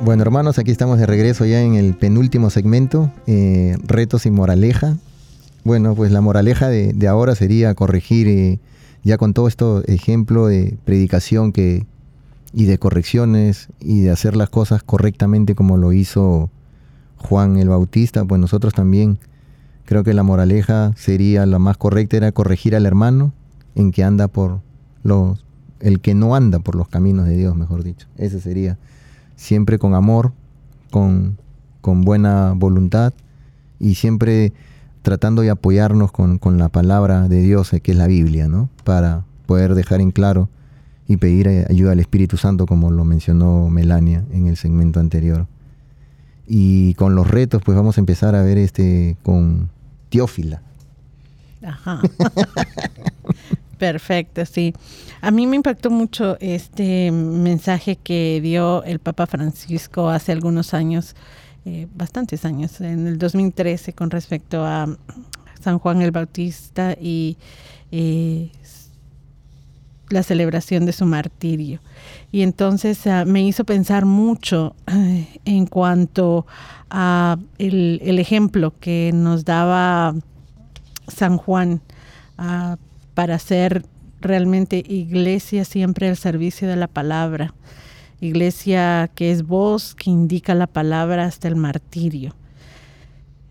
[0.07, 4.95] Bueno, hermanos, aquí estamos de regreso ya en el penúltimo segmento, eh, retos y moraleja.
[5.65, 8.59] Bueno, pues la moraleja de, ahora sería corregir, eh,
[9.03, 11.85] ya con todo esto ejemplo de predicación que,
[12.53, 16.49] y de correcciones y de hacer las cosas correctamente como lo hizo
[17.17, 19.19] Juan el Bautista, pues nosotros también
[19.83, 23.33] creo que la moraleja sería la más correcta, era corregir al hermano
[23.75, 24.61] en que anda por
[25.03, 25.43] los,
[25.81, 28.07] el que no anda por los caminos de Dios, mejor dicho.
[28.15, 28.77] Ese sería
[29.37, 30.33] siempre con amor,
[30.91, 31.37] con,
[31.81, 33.13] buena voluntad
[33.79, 34.51] y siempre
[35.03, 38.69] tratando de apoyarnos con, la palabra de Dios, eh, que es la Biblia, ¿no?
[38.83, 40.49] Para poder dejar en claro
[41.07, 45.47] y pedir eh, ayuda al Espíritu Santo, como lo mencionó Melania en el segmento anterior.
[46.45, 49.69] Y con los retos, pues vamos a empezar a ver este con
[50.09, 50.61] Teófila.
[51.63, 52.01] Ajá.
[53.77, 54.73] Perfecto, sí.
[55.21, 61.15] A mí me impactó mucho este mensaje que dio el Papa Francisco hace algunos años,
[61.65, 64.87] eh, bastantes años, en el 2013 con respecto a
[65.61, 67.37] San Juan el Bautista y
[67.91, 68.51] eh,
[70.09, 71.79] la celebración de su martirio.
[72.31, 76.47] Y entonces ah, me hizo pensar mucho eh, en cuanto
[76.89, 80.15] a el, ejemplo que nos daba
[81.07, 81.81] San Juan
[82.39, 82.77] uh,
[83.17, 83.83] para ser
[84.21, 87.55] realmente iglesia siempre al servicio de la palabra.
[88.21, 92.35] Iglesia que es voz que indica la palabra hasta el martirio.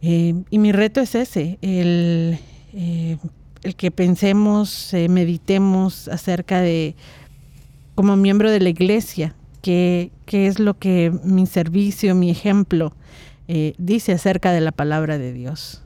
[0.02, 2.38] Eh, y mi reto es ese, el,
[2.74, 3.18] eh,
[3.76, 6.94] que pensemos, eh, meditemos acerca de,
[7.96, 12.94] como miembro de la iglesia, qué, qué es lo que mi servicio, mi ejemplo
[13.78, 15.82] dice acerca de la palabra de Dios.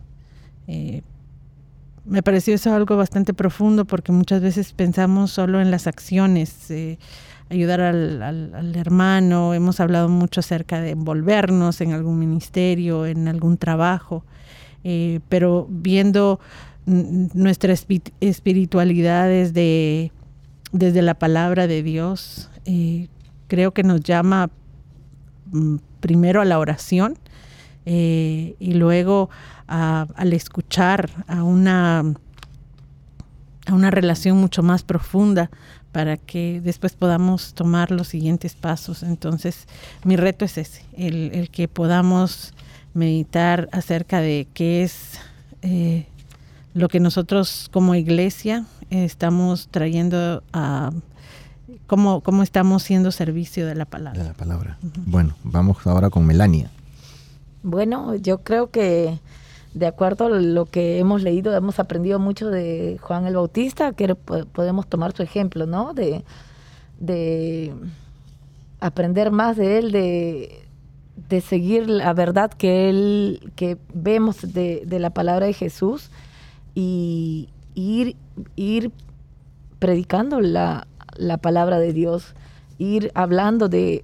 [2.05, 6.73] Me pareció eso algo bastante profundo porque muchas veces pensamos solo en las acciones,
[7.51, 13.59] ayudar al, al, hermano, hemos hablado mucho acerca de envolvernos en algún ministerio, en algún
[13.59, 14.25] trabajo,
[15.29, 16.41] pero viendo
[16.87, 17.75] nuestra
[18.21, 20.13] espiritualidad desde,
[20.73, 22.51] desde la palabra de Dios.
[22.65, 23.09] Eh,
[23.49, 24.51] creo que nos llama
[25.53, 27.19] mm, primero a la oración
[27.87, 29.31] eh, y luego
[29.67, 35.49] al escuchar a una, a una relación mucho más profunda
[35.93, 39.03] para que después podamos tomar los siguientes pasos.
[39.05, 39.67] Entonces,
[40.05, 42.53] mi reto es ese, el, que podamos
[42.95, 45.21] meditar acerca de qué es
[45.63, 46.07] eh,
[46.75, 50.91] lo que nosotros como iglesia estamos trayendo a
[51.87, 54.21] cómo, cómo estamos siendo servicio de la palabra.
[54.21, 54.79] De la palabra.
[55.07, 56.71] Bueno, vamos ahora con Melania.
[57.63, 59.19] Bueno, yo creo que
[59.75, 64.15] de acuerdo a lo que hemos leído, hemos aprendido mucho de Juan el Bautista, que
[64.15, 65.95] podemos tomar su ejemplo, ¿no?
[65.95, 66.25] De,
[66.99, 67.73] de
[68.81, 70.67] aprender más de él, de,
[71.29, 76.11] de seguir la verdad que él, que vemos de, de la palabra de Jesús
[76.75, 78.17] y ir,
[78.57, 78.91] ir
[79.79, 80.87] predicando la,
[81.41, 82.35] palabra de Dios,
[82.81, 84.03] ir hablando de,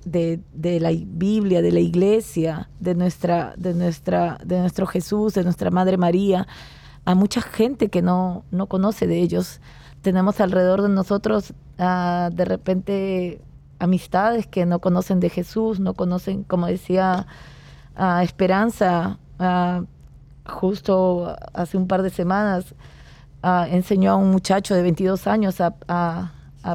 [0.63, 5.97] la Biblia, de la iglesia, de, nuestra, de, nuestra, de nuestro Jesús, de nuestra Madre
[5.97, 6.47] María,
[7.07, 9.61] a mucha gente que no, no conoce de ellos.
[10.03, 13.41] Tenemos alrededor de nosotros ah, de repente
[13.79, 17.27] amistades que no conocen de Jesús, no conocen, como decía
[17.97, 19.85] ah, Esperanza, uh,
[20.47, 22.75] justo hace un par de semanas
[23.43, 26.33] ah, enseñó a un muchacho de 22 años a, a,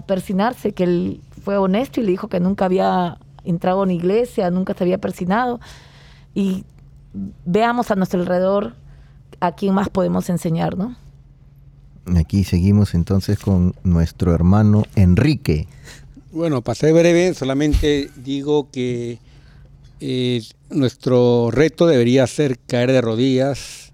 [0.07, 4.73] persinarse, que él fue honesto y le dijo que nunca había entrado en iglesia, nunca
[4.73, 5.59] se había persinado.
[6.33, 6.65] Y
[7.45, 8.75] veamos a nuestro alrededor
[9.39, 10.95] a quién más podemos enseñar, ¿no?
[12.15, 15.67] Aquí seguimos entonces con nuestro hermano Enrique.
[16.31, 19.19] Bueno, para ser breve, solamente digo que
[19.99, 23.91] eh, nuestro reto debería ser caer de rodillas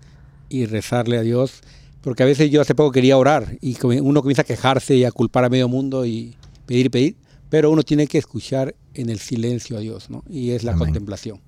[0.49, 1.61] y rezarle a Dios,
[2.01, 5.11] porque a veces yo hace poco quería orar y uno comienza a quejarse y a
[5.11, 6.35] culpar a medio mundo y
[6.65, 7.15] pedir, pedir,
[7.49, 10.23] pero uno tiene que escuchar en el silencio a Dios, ¿no?
[10.29, 11.39] Y es la contemplación.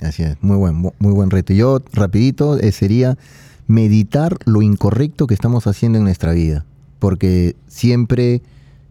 [0.00, 1.52] Así es, muy buen, muy buen reto.
[1.52, 3.18] Yo rapidito eh, sería
[3.66, 6.64] meditar lo incorrecto que estamos haciendo en nuestra vida,
[6.98, 8.42] porque siempre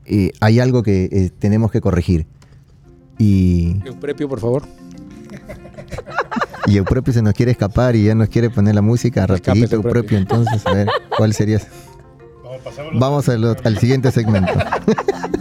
[0.05, 2.27] eh, hay algo que tenemos que corregir.
[3.17, 3.79] Y...
[3.89, 4.63] Un prepio, por favor.
[6.67, 10.17] Y propio se nos quiere escapar y ya nos quiere poner la música rapidito, propio
[10.17, 10.87] Entonces, a ver,
[11.17, 11.61] ¿cuál sería?
[12.93, 14.51] Vamos, al, al siguiente segmento.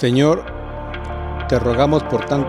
[0.00, 0.42] Señor,
[1.46, 2.48] te rogamos por tanto.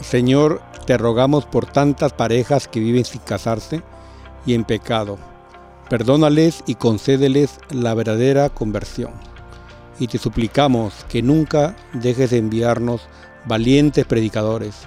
[0.00, 3.84] Señor, te rogamos por tantas parejas que viven sin casarse
[4.44, 5.18] y en pecado.
[5.88, 9.12] Perdónales y concédeles la verdadera conversión.
[10.00, 13.02] Y te suplicamos que nunca dejes de enviarnos
[13.44, 14.80] valientes predicadores,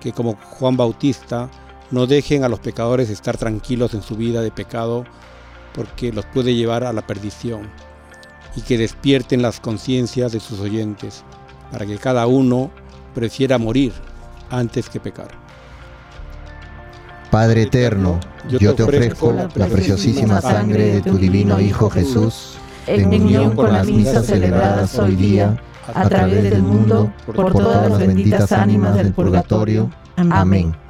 [0.00, 1.50] que como Juan Bautista
[1.94, 5.04] no dejen a los pecadores estar tranquilos en su vida de pecado
[5.72, 7.68] porque los puede llevar a la perdición,
[8.56, 11.24] y que despierten las conciencias de sus oyentes,
[11.70, 12.70] para que cada uno
[13.14, 13.92] prefiera morir
[14.50, 15.28] antes que pecar.
[17.30, 23.56] Padre eterno, yo te ofrezco la preciosísima sangre de tu divino Hijo Jesús, en unión
[23.56, 25.60] con las misas celebradas hoy día,
[25.92, 29.90] a través del mundo, por todas las benditas ánimas del purgatorio.
[30.16, 30.83] Amén.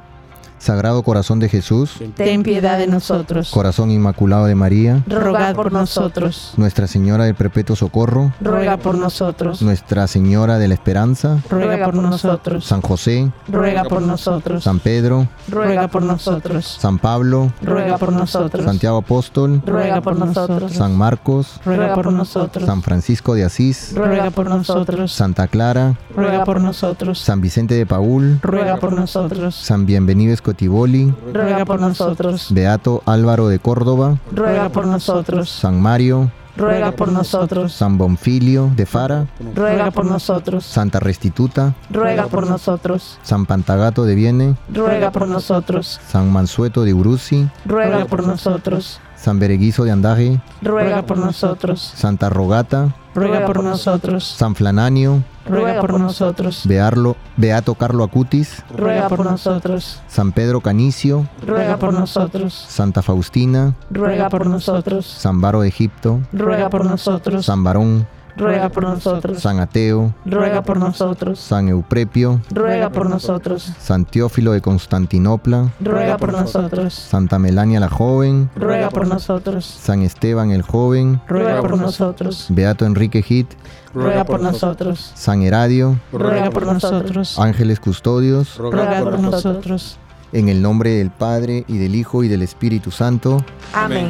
[0.65, 3.51] Sagrado Corazón de Jesús, ten piedad de nosotros.
[3.51, 6.53] Corazón Inmaculado de María, ruega por nosotros.
[6.57, 9.61] Nuestra Señora del Perpetuo Socorro, ruega por nosotros.
[9.61, 12.65] Nuestra Señora de la Esperanza, ruega por nosotros.
[12.65, 14.63] San José, ruega por nosotros.
[14.63, 16.77] San Pedro, ruega por nosotros.
[16.79, 18.65] San Pablo, ruega por nosotros.
[18.65, 20.73] Santiago Apóstol, ruega por nosotros.
[20.73, 22.65] San Marcos, ruega por nosotros.
[22.65, 25.11] San Francisco de Asís, ruega por nosotros.
[25.11, 27.19] Santa Clara, ruega por nosotros.
[27.19, 29.53] San Vicente de Paul, ruega por nosotros.
[29.53, 32.47] San Bienvenido Tiboli, ruega por nosotros.
[32.51, 35.49] Beato Álvaro de Córdoba, ruega por nosotros.
[35.49, 37.73] San Mario, ruega por nosotros.
[37.73, 40.65] San Bonfilio de Fara, ruega por nosotros.
[40.65, 43.19] Santa Restituta, ruega por nosotros.
[43.23, 45.99] San Pantagato de Viene, ruega por nosotros.
[46.07, 48.99] San Mansueto de Uruzi, ruega por nosotros.
[49.15, 51.93] San Bereguizo de Andaje, ruega por nosotros.
[51.95, 54.23] Santa Rogata, ruega por nosotros.
[54.23, 56.63] San Flananio, ruega por nosotros.
[56.65, 60.01] Bearlo, Beato Carlo Acutis, ruega por nosotros.
[60.07, 62.65] San Pedro Canicio, ruega por nosotros.
[62.67, 65.05] Santa Faustina, ruega por nosotros.
[65.05, 67.45] San Baro de Egipto, ruega por nosotros.
[67.45, 68.07] San Barón,
[68.37, 69.41] ruega por nosotros.
[69.41, 71.39] San Ateo, ruega por nosotros.
[71.39, 73.71] San Euprepio, ruega por nosotros.
[73.79, 76.93] San Teófilo de Constantinopla, ruega por nosotros.
[76.93, 79.65] Santa Melania la joven, ruega por nosotros.
[79.65, 82.47] San Esteban el joven, ruega por nosotros.
[82.49, 83.47] Beato Enrique Hit,
[83.93, 85.11] ruega por nosotros.
[85.15, 87.39] San Heradio, ruega por nosotros.
[87.39, 89.97] Ángeles custodios, ruega por nosotros.
[90.31, 93.43] En el nombre del Padre y del Hijo y del Espíritu Santo.
[93.73, 94.09] Amén.